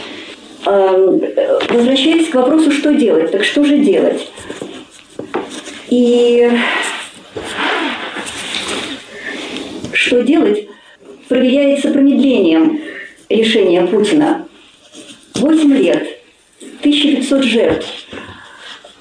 [0.67, 1.19] Э,
[1.69, 4.27] возвращаясь к вопросу, что делать, так что же делать?
[5.89, 6.51] И
[9.91, 10.67] что делать,
[11.29, 12.79] проверяется промедлением
[13.27, 14.45] решения Путина.
[15.33, 16.07] 8 лет,
[16.83, 17.87] 1500 жертв–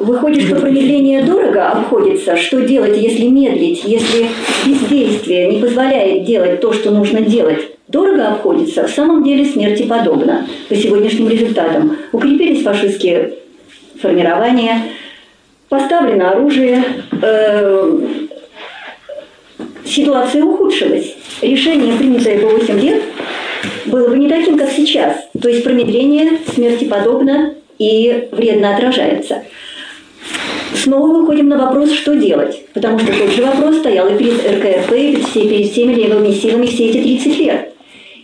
[0.03, 2.37] Выходит, что промедление дорого обходится.
[2.37, 4.27] Что делать, если медлить, если
[4.67, 7.61] бездействие не позволяет делать то, что нужно делать?
[7.87, 11.97] Дорого обходится, в самом деле смерти подобно по сегодняшним результатам.
[12.11, 13.35] Укрепились фашистские
[14.01, 14.87] формирования,
[15.69, 16.83] поставлено оружие,
[17.23, 18.01] э,
[19.85, 21.15] ситуация ухудшилась.
[21.43, 23.03] Решение, принятое по 8 лет,
[23.87, 25.29] было бы не таким, как сейчас.
[25.41, 29.45] То есть промедление смерти подобно и вредно отражается.
[30.75, 32.63] Снова выходим на вопрос, что делать.
[32.73, 36.33] Потому что тот же вопрос стоял и перед РКРП, и перед, все, перед всеми левыми
[36.33, 37.75] силами все эти 30 лет.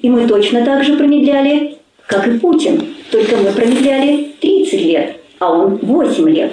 [0.02, 1.76] И мы точно так же промедляли,
[2.06, 2.94] как и Путин.
[3.10, 6.52] Только мы промедляли 30 лет, а он 8 лет.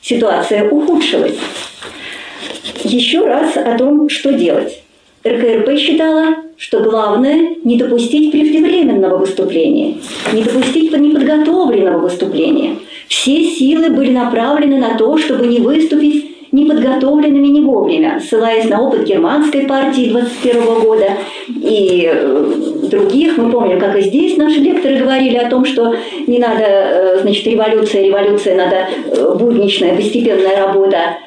[0.00, 1.36] Ситуация ухудшилась.
[2.82, 4.82] Еще раз о том, что делать.
[5.24, 9.98] РКРП считала, что главное не допустить преждевременного выступления,
[10.32, 12.76] не допустить неподготовленного выступления–
[13.12, 19.04] все силы были направлены на то, чтобы не выступить неподготовленными не вовремя, ссылаясь на опыт
[19.04, 21.10] германской партии 21 года
[21.46, 22.52] и э,
[22.84, 23.36] других.
[23.36, 25.94] Мы помним, как и здесь наши лекторы говорили о том, что
[26.26, 31.18] не надо, э, значит, революция, революция, надо э, будничная, постепенная работа.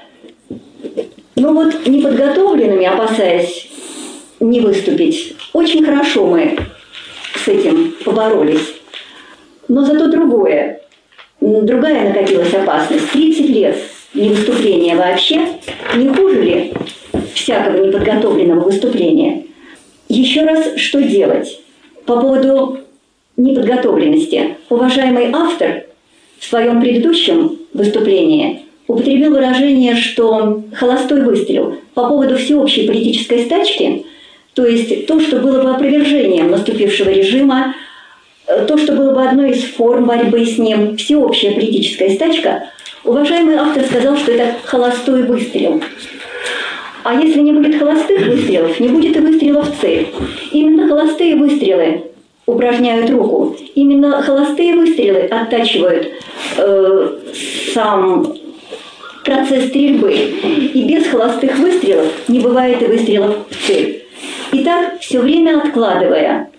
[1.36, 3.70] Но вот неподготовленными, опасаясь
[4.40, 6.58] не выступить, очень хорошо мы
[7.36, 8.74] с этим поборолись.
[9.68, 10.82] Но зато другое.
[11.42, 13.12] Другая накопилась опасность.
[13.12, 13.78] 30 лет
[14.14, 15.48] не выступления вообще.
[15.96, 16.74] Не хуже ли
[17.34, 19.44] всякого неподготовленного выступления?
[20.08, 21.60] Еще раз, что делать?
[22.06, 22.80] По поводу
[23.38, 24.58] неподготовленности.
[24.70, 25.86] Уважаемый автор
[26.40, 34.06] в своем предыдущем выступлении употребил выражение, что холостой выстрел по поводу всеобщей политической стачки,
[34.54, 37.76] то есть то, что было бы опровержением наступившего режима,
[38.46, 42.70] то, что было бы одной из форм борьбы с ним, всеобщая политическая стачка,
[43.04, 45.82] уважаемый автор сказал, что это холостой выстрел.
[47.04, 50.08] А если не будет холостых выстрелов, не будет и выстрелов в цель.
[50.52, 52.04] Именно холостые выстрелы
[52.48, 53.56] упражняют руку.
[53.76, 56.08] Именно холостые выстрелы оттачивают
[56.58, 57.10] э,
[57.74, 58.36] сам
[59.24, 60.14] процесс стрельбы.
[60.14, 64.04] И без холостых выстрелов не бывает и выстрелов в цель.
[64.52, 66.50] Итак, все время откладывая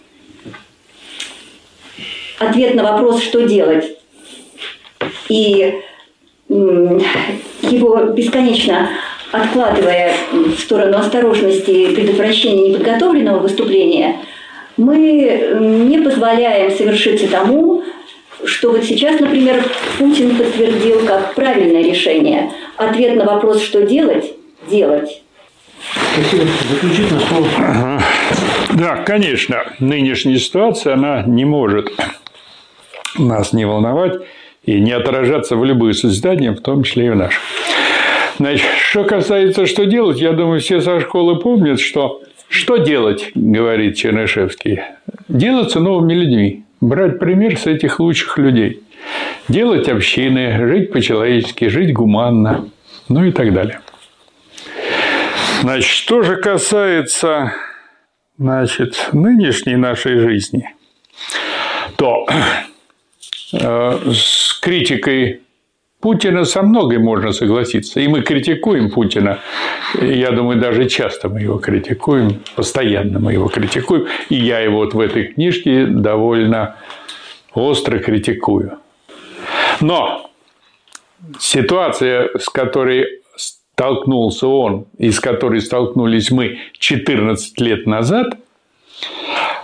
[2.38, 3.96] ответ на вопрос, что делать.
[5.28, 5.74] И
[6.48, 8.90] его бесконечно
[9.32, 14.16] откладывая в сторону осторожности и предотвращения неподготовленного выступления,
[14.76, 17.82] мы не позволяем совершиться тому,
[18.44, 19.64] что вот сейчас, например,
[19.98, 22.52] Путин подтвердил как правильное решение.
[22.76, 24.32] Ответ на вопрос, что делать,
[24.70, 25.22] делать.
[26.14, 26.44] Спасибо.
[26.70, 28.02] Заключительное слово.
[28.74, 31.90] Да, конечно, нынешняя ситуация, она не может
[33.18, 34.14] нас не волновать
[34.64, 37.40] и не отражаться в любые созидания, в том числе и в наших.
[38.38, 43.96] Значит, что касается, что делать, я думаю, все со школы помнят, что что делать, говорит
[43.96, 44.80] Чернышевский,
[45.28, 48.82] делаться новыми людьми, брать пример с этих лучших людей,
[49.48, 52.68] делать общины, жить по-человечески, жить гуманно,
[53.08, 53.80] ну и так далее.
[55.62, 57.52] Значит, что же касается
[58.38, 60.70] значит, нынешней нашей жизни,
[61.96, 62.26] то
[63.52, 65.40] с критикой
[66.00, 68.00] Путина со многой можно согласиться.
[68.00, 69.40] И мы критикуем Путина.
[70.00, 74.06] Я думаю, даже часто мы его критикуем, постоянно мы его критикуем.
[74.28, 76.76] И я его вот в этой книжке довольно
[77.54, 78.78] остро критикую.
[79.80, 80.30] Но
[81.38, 88.36] ситуация, с которой столкнулся он и с которой столкнулись мы 14 лет назад,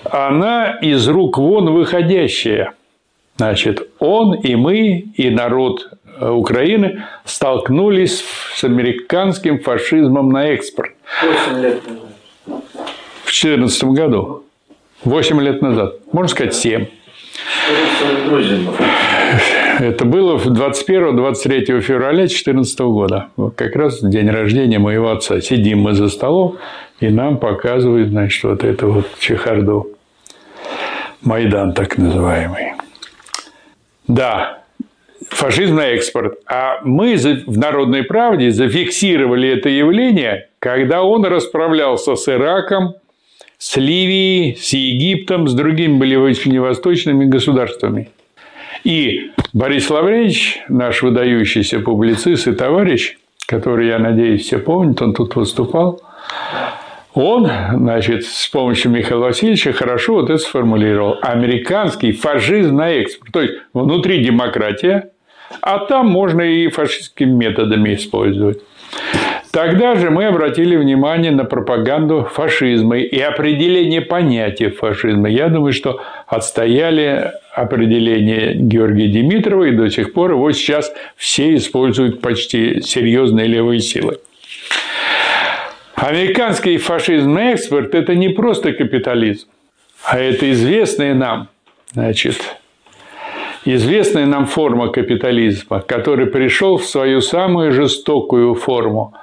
[0.05, 2.75] она из рук вон выходящая–
[3.37, 8.25] Значит, он и мы, и народ э, Украины столкнулись
[8.55, 10.93] с американским фашизмом на экспорт.
[11.23, 12.63] 8 лет назад.
[13.25, 14.45] В 2014 году.
[15.05, 15.95] 8 лет назад.
[16.13, 16.87] Можно сказать, 7.
[19.81, 23.29] Это было 21-23 февраля 2014 года.
[23.57, 25.41] Как раз день рождения моего отца.
[25.41, 26.59] Сидим мы за столом,
[27.01, 29.89] и нам показывают, значит, вот эту вот чехарду.
[31.23, 32.72] Майдан так называемый.
[34.13, 34.59] Да,
[35.31, 36.39] фашизм на экспорт.
[36.47, 42.95] А мы в «Народной правде» зафиксировали это явление, когда он расправлялся с Ираком,
[43.57, 48.11] с Ливией, с Египтом, с другими ближневосточными государствами.
[48.85, 55.37] И Борис Лавренч, наш выдающийся публицист и товарищ, который, я надеюсь, все помнят, он тут
[55.37, 56.03] выступал,
[57.15, 61.19] он, значит, с помощью Михаила Васильевича хорошо вот это сформулировал.
[61.23, 63.33] Американский фашизм на экспорт.
[63.33, 65.11] То есть, внутри демократия,
[65.61, 68.61] а там можно и фашистскими методами использовать.
[69.53, 75.29] Тогда же мы обратили внимание на пропаганду фашизма и определение понятия фашизма.
[75.29, 82.23] Я думаю, что отстояли определение Георгия Димитрова, и до сих пор его сейчас все используют
[82.23, 84.21] почти серьезные левые силы.
[86.03, 89.47] Американский фашизм экспорт– это не просто капитализм,
[90.03, 91.47] а это известная нам,
[91.93, 92.57] значит,
[93.65, 99.15] известная нам форма капитализма, который пришел в свою самую жестокую форму,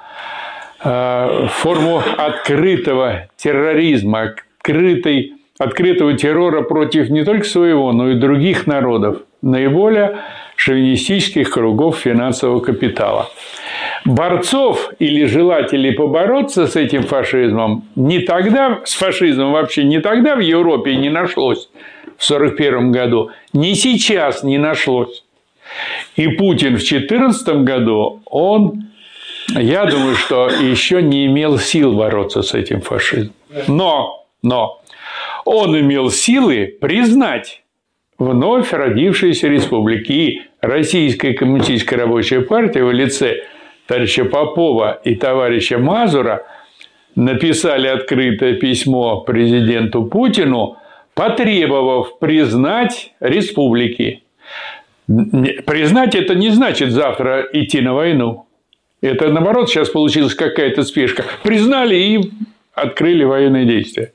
[0.82, 9.18] э, форму открытого терроризма, открытой, открытого террора против не только своего, но и других народов,
[9.42, 10.20] наиболее
[10.56, 13.28] шовинистических кругов финансового капитала
[14.04, 20.40] борцов или желателей побороться с этим фашизмом не тогда, с фашизмом вообще не тогда в
[20.40, 21.68] Европе не нашлось
[22.18, 25.24] в 1941 году, не сейчас не нашлось.
[26.16, 28.90] И Путин в 2014 году, он,
[29.48, 33.32] я думаю, что еще не имел сил бороться с этим фашизмом.
[33.68, 34.82] Но, но
[35.44, 37.62] он имел силы признать
[38.18, 40.42] вновь родившиеся республики.
[40.60, 43.44] Российская коммунистическая рабочая партия в лице
[43.90, 46.46] товарища Попова и товарища Мазура
[47.16, 50.76] написали открытое письмо президенту Путину,
[51.14, 54.22] потребовав признать республики.
[55.08, 58.46] Признать это не значит завтра идти на войну.
[59.00, 61.24] Это наоборот сейчас получилась какая-то спешка.
[61.42, 62.30] Признали и
[62.74, 64.12] открыли военные действия.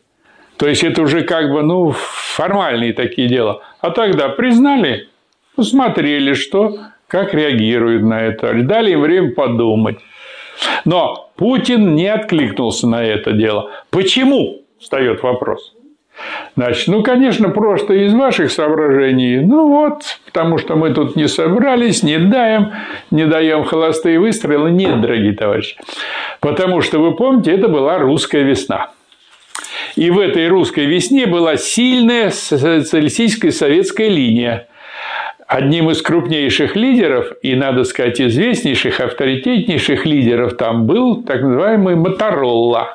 [0.55, 3.61] То есть это уже как бы ну, формальные такие дела.
[3.82, 5.09] А тогда признали,
[5.57, 6.78] посмотрели, что
[7.08, 9.97] как реагируют на это, дали им время подумать.
[10.86, 13.72] Но Путин не откликнулся на это дело.
[13.89, 14.62] Почему?
[14.80, 15.76] Встает вопрос.
[16.56, 19.39] Значит, ну, конечно, просто из ваших соображений.
[19.39, 22.72] Ну вот, потому что мы тут не собрались, не даем,
[23.12, 24.72] не даем холостые выстрелы.
[24.72, 25.78] Нет, дорогие товарищи.
[26.39, 28.91] Потому что, вы помните, это была русская весна.
[29.95, 34.68] И в этой русской весне была сильная социалистическая советская линия.
[35.48, 42.93] Одним из крупнейших лидеров, и, надо сказать, известнейших, авторитетнейших лидеров там был так называемый Моторолла,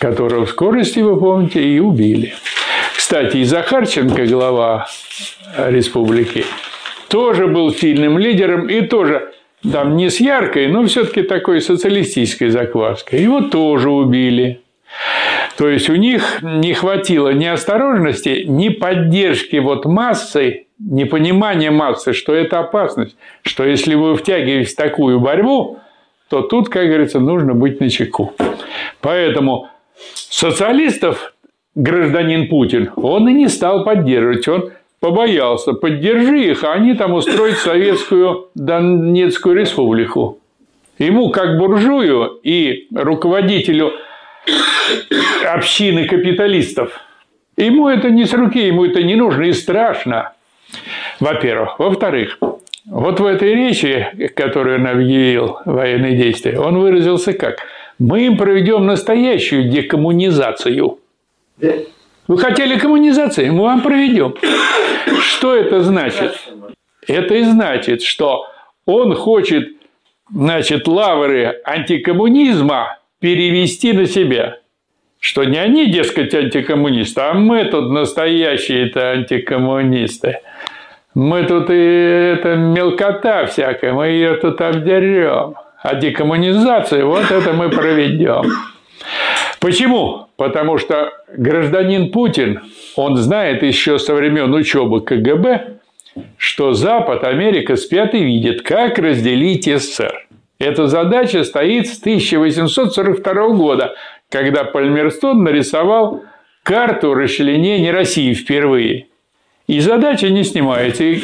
[0.00, 2.34] которого в скорости, вы помните, и убили.
[2.96, 4.88] Кстати, и Захарченко, глава
[5.56, 6.44] республики,
[7.08, 9.32] тоже был сильным лидером и тоже
[9.72, 13.20] там не с яркой, но все-таки такой социалистической закваской.
[13.20, 14.60] Его тоже убили.
[15.56, 22.34] То есть у них не хватило ни осторожности, ни поддержки вот массы непонимание массы, что
[22.34, 25.78] это опасность, что если вы втягиваетесь в такую борьбу,
[26.28, 28.34] то тут, как говорится, нужно быть на чеку.
[29.00, 29.68] Поэтому
[30.14, 31.34] социалистов
[31.74, 34.70] гражданин Путин, он и не стал поддерживать, он
[35.00, 40.38] побоялся, поддержи их, а они там устроят советскую Донецкую республику.
[40.98, 43.92] Ему, как буржую и руководителю
[45.46, 47.00] общины капиталистов,
[47.56, 50.32] ему это не с руки, ему это не нужно и страшно.
[51.20, 51.78] Во-первых.
[51.78, 52.38] Во-вторых,
[52.86, 57.58] вот в этой речи, которую он объявил военные действия, он выразился как?
[57.98, 60.98] Мы им проведем настоящую декоммунизацию.
[62.28, 63.50] Вы хотели коммунизации?
[63.50, 64.34] Мы вам проведем.
[65.20, 66.34] Что это значит?
[67.06, 68.46] Это и значит, что
[68.86, 69.68] он хочет
[70.32, 74.58] значит, лавры антикоммунизма перевести на себя.
[75.20, 80.40] Что не они, дескать, антикоммунисты, а мы тут настоящие-то антикоммунисты.
[81.14, 85.54] Мы тут и это мелкота всякая, мы ее тут обдерем.
[85.82, 88.42] А декоммунизацию вот это мы проведем.
[89.60, 90.26] Почему?
[90.36, 92.60] Потому что гражданин Путин,
[92.96, 95.78] он знает еще со времен учебы КГБ,
[96.36, 100.26] что Запад, Америка спят и видят, как разделить СССР.
[100.58, 103.94] Эта задача стоит с 1842 года,
[104.30, 106.24] когда Пальмерстон нарисовал
[106.62, 109.06] карту расчленения России впервые.
[109.66, 111.04] И задача не снимается.
[111.04, 111.20] И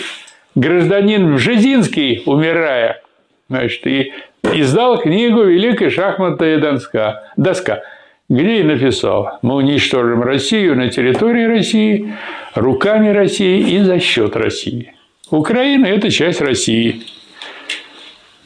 [0.55, 3.03] гражданин Бжезинский, умирая,
[3.49, 7.83] значит, и издал книгу «Великая шахматная доска», доска,
[8.29, 12.15] где и написал «Мы уничтожим Россию на территории России,
[12.55, 14.95] руками России и за счет России».
[15.31, 17.03] Украина– это часть России.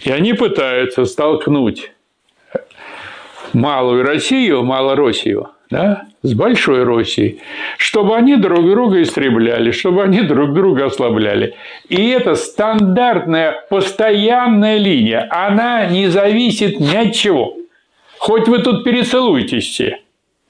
[0.00, 1.90] И они пытаются столкнуть
[3.54, 7.40] малую Россию, Малороссию, да, с большой Россией,
[7.76, 11.54] чтобы они друг друга истребляли, чтобы они друг друга ослабляли.
[11.88, 15.28] И это стандартная, постоянная линия.
[15.30, 17.54] Она не зависит ни от чего.
[18.18, 20.00] Хоть вы тут перецелуйтесь все.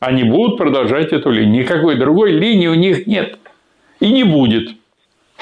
[0.01, 1.63] Они будут продолжать эту линию.
[1.63, 3.39] Никакой другой линии у них нет.
[4.01, 4.71] И не будет.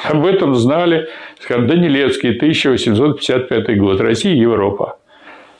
[0.02, 1.09] Об этом знали,
[1.48, 4.95] Данилевский, 1855 год, Россия и Европа.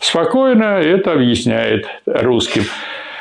[0.09, 2.63] Спокойно это объясняет русским,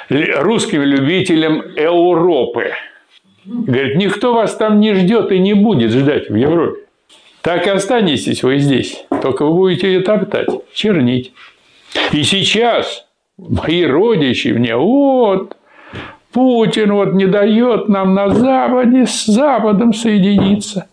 [0.08, 2.74] русским любителям Европы.
[3.44, 6.82] Говорит, никто вас там не ждет и не будет ждать в Европе.
[7.42, 9.04] Так и останетесь вы здесь.
[9.24, 11.34] Только вы будете ее топтать, чернить.
[12.12, 13.08] И сейчас
[13.40, 15.58] мои родичи мне, вот,
[16.34, 20.88] Путин вот не дает нам на Западе с Западом соединиться.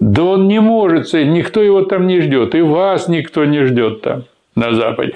[0.00, 4.24] Да он не может, никто его там не ждет, и вас никто не ждет там
[4.54, 5.14] на Западе.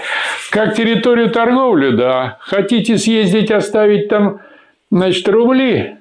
[0.50, 2.38] Как территорию торговли, да.
[2.40, 4.40] Хотите съездить, оставить там,
[4.90, 5.96] значит, рубли,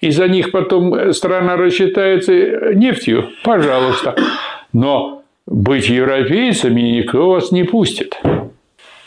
[0.00, 2.32] и за них потом страна рассчитается
[2.74, 4.16] нефтью, пожалуйста.
[4.72, 8.20] Но быть европейцами никто вас не пустит.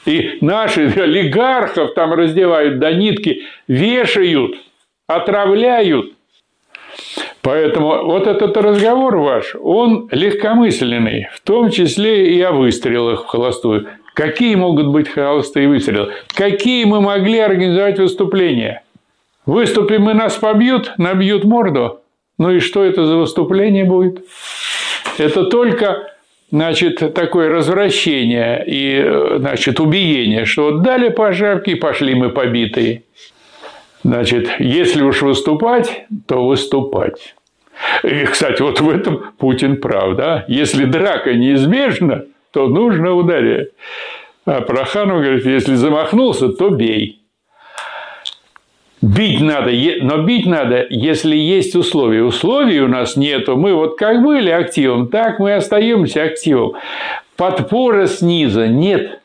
[0.05, 4.55] И наши олигархов там раздевают до нитки, вешают,
[5.07, 6.13] отравляют.
[7.45, 13.87] Поэтому вот этот разговор ваш, он легкомысленный, в том числе и о выстрелах в холостую.
[14.15, 16.11] Какие могут быть холостые выстрелы?
[16.33, 18.81] Какие мы могли организовать выступления?
[19.45, 21.99] Выступим и нас побьют, набьют морду.
[22.39, 24.25] Ну и что это за выступление будет?
[25.19, 26.15] Это только
[26.49, 31.31] значит, такое развращение и значит, убиение, что вот дали по
[31.79, 33.03] пошли мы побитые.
[34.05, 37.33] Значит, если уж выступать, то выступать.
[38.03, 40.45] И, кстати, вот в этом Путин прав, да?
[40.47, 43.69] Если драка неизбежна, то нужно ударять.
[44.45, 47.23] А Проханов говорит, если замахнулся, то бей.
[49.01, 52.21] Бить надо, но бить надо, если есть условия.
[52.21, 53.57] Условий у нас нету.
[53.57, 56.73] Мы вот как были активом, так мы остаемся активом.
[57.37, 59.19] Подпора снизу нет.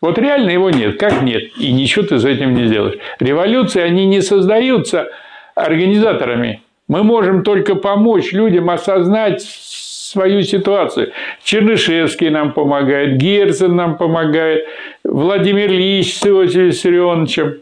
[0.00, 0.98] Вот реально его нет.
[0.98, 1.56] Как нет?
[1.58, 2.98] И ничего ты с этим не сделаешь.
[3.18, 5.08] Революции, они не создаются
[5.54, 6.62] организаторами.
[6.86, 11.12] Мы можем только помочь людям осознать свою ситуацию.
[11.42, 14.64] Чернышевский нам помогает, Герцен нам помогает,
[15.04, 17.58] Владимир Ильич с Иосифом Виссарионовичем.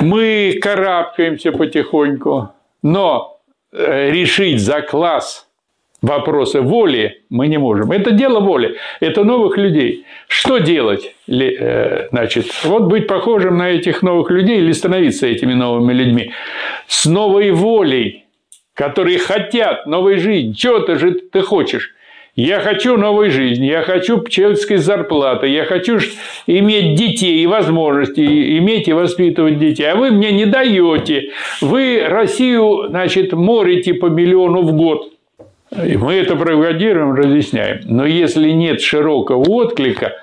[0.00, 2.50] Мы карабкаемся потихоньку,
[2.82, 3.38] но
[3.72, 5.44] э, решить за класс–
[6.02, 7.92] вопросы воли мы не можем.
[7.92, 10.04] Это дело воли, это новых людей.
[10.28, 11.14] Что делать?
[11.28, 16.32] Э, значит, вот быть похожим на этих новых людей или становиться этими новыми людьми.
[16.86, 18.24] С новой волей,
[18.74, 20.52] которые хотят новой жизни.
[20.52, 21.94] Чего ты же ты хочешь?
[22.36, 25.98] Я хочу новой жизни, я хочу человеческой зарплаты, я хочу
[26.46, 28.20] иметь детей и возможности
[28.58, 29.90] иметь и воспитывать детей.
[29.90, 31.30] А вы мне не даете.
[31.60, 35.17] Вы Россию, значит, морите по миллиону в год.
[35.70, 37.80] Мы это пропагандируем, разъясняем.
[37.84, 40.14] Но если нет широкого отклика,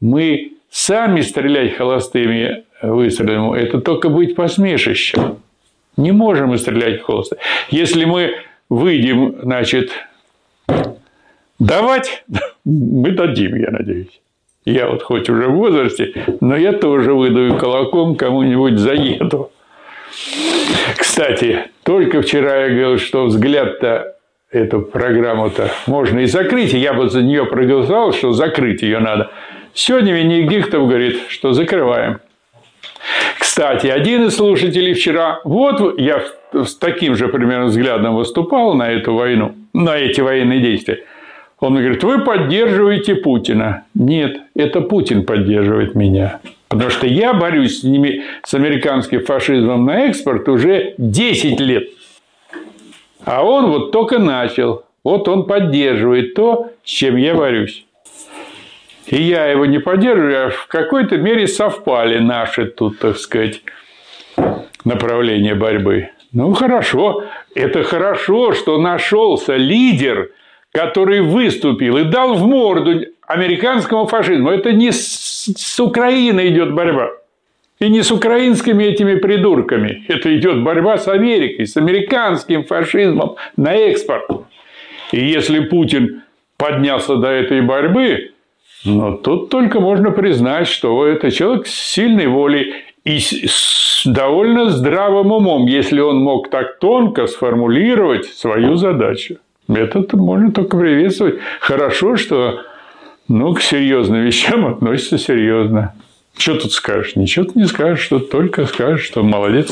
[0.00, 5.38] мы сами стрелять холостыми выстрелами, это только быть посмешищем.
[5.96, 7.36] Не можем мы стрелять в холосты.
[7.70, 8.32] Если мы
[8.68, 9.92] выйдем, значит,
[11.58, 12.24] давать,
[12.64, 14.20] мы дадим, я надеюсь.
[14.64, 19.50] Я вот хоть уже в возрасте, но я тоже выдаю колоком кому-нибудь заеду.
[20.96, 24.16] Кстати, только вчера я говорил, что взгляд-то
[24.52, 29.30] эту программу-то можно и закрыть, я бы за нее проголосовал, что закрыть ее надо.
[29.74, 32.20] Сегодня Венедиктов говорит, что закрываем.
[33.38, 36.22] Кстати, один из слушателей вчера, вот я
[36.52, 41.04] с таким же примерно взглядом выступал на эту войну, на эти военные действия.
[41.58, 43.84] Он говорит, вы поддерживаете Путина.
[43.94, 46.40] Нет, это Путин поддерживает меня.
[46.68, 51.84] Потому что я борюсь с, ними, с американским фашизмом на экспорт уже 10 лет.
[53.24, 54.84] А он вот только начал.
[55.04, 57.86] Вот он поддерживает то, с чем я борюсь.
[59.06, 63.62] И я его не поддерживаю, а в какой-то мере совпали наши тут, так сказать,
[64.84, 66.10] направления борьбы.
[66.32, 67.24] Ну, хорошо.
[67.54, 70.30] Это хорошо, что нашелся лидер,
[70.72, 74.50] который выступил и дал в морду американскому фашизму.
[74.50, 77.10] Это не с, с Украиной идет борьба.
[77.82, 80.04] И не с украинскими этими придурками.
[80.06, 84.30] Это идет борьба с Америкой, с американским фашизмом на экспорт.
[85.10, 86.22] И если Путин
[86.56, 88.30] поднялся до этой борьбы,
[88.84, 92.72] ну, тут только можно признать, что это человек с сильной волей
[93.02, 99.38] и с довольно здравым умом, если он мог так тонко сформулировать свою задачу.
[99.68, 101.40] Это можно только приветствовать.
[101.58, 102.60] Хорошо, что
[103.26, 105.94] ну, к серьезным вещам относится серьезно.
[106.36, 107.16] Что тут скажешь?
[107.16, 109.70] Ничего ты не скажешь, что только скажешь, что молодец.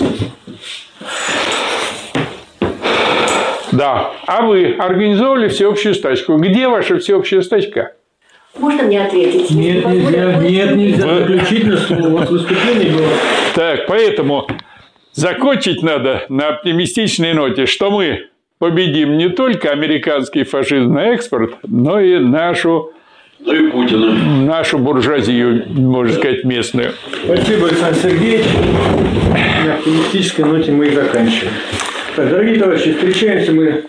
[3.72, 4.12] Да.
[4.26, 6.36] А вы организовали всеобщую стачку.
[6.36, 7.92] Где ваша всеобщая стачка?
[8.58, 9.50] Можно мне ответить?
[9.50, 11.06] Нет, нельзя, нет, нельзя.
[11.06, 11.20] Вы...
[11.20, 12.06] Заключительное слово.
[12.08, 13.08] У вас выступление было.
[13.54, 14.48] Так, поэтому
[15.12, 18.26] закончить надо на оптимистичной ноте, что мы
[18.58, 22.92] победим не только американский фашизм на экспорт, но и нашу
[23.40, 24.12] ну и Путина.
[24.44, 26.92] Нашу буржуазию, можно сказать, местную.
[27.24, 28.46] Спасибо, Александр Сергеевич.
[29.64, 31.52] На оптимистической ноте мы и заканчиваем.
[32.16, 33.84] Так, дорогие товарищи, встречаемся мы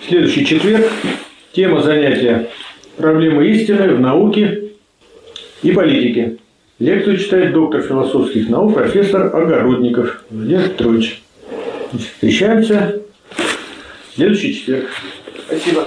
[0.00, 0.86] в следующий четверг.
[1.52, 2.48] Тема занятия
[2.96, 4.72] «Проблемы истины в науке
[5.62, 6.36] и политике».
[6.78, 11.22] Лекцию читает доктор философских наук, профессор Огородников Владимир Петрович.
[11.98, 13.00] Встречаемся
[13.30, 14.90] в следующий четверг.
[15.46, 15.86] Спасибо.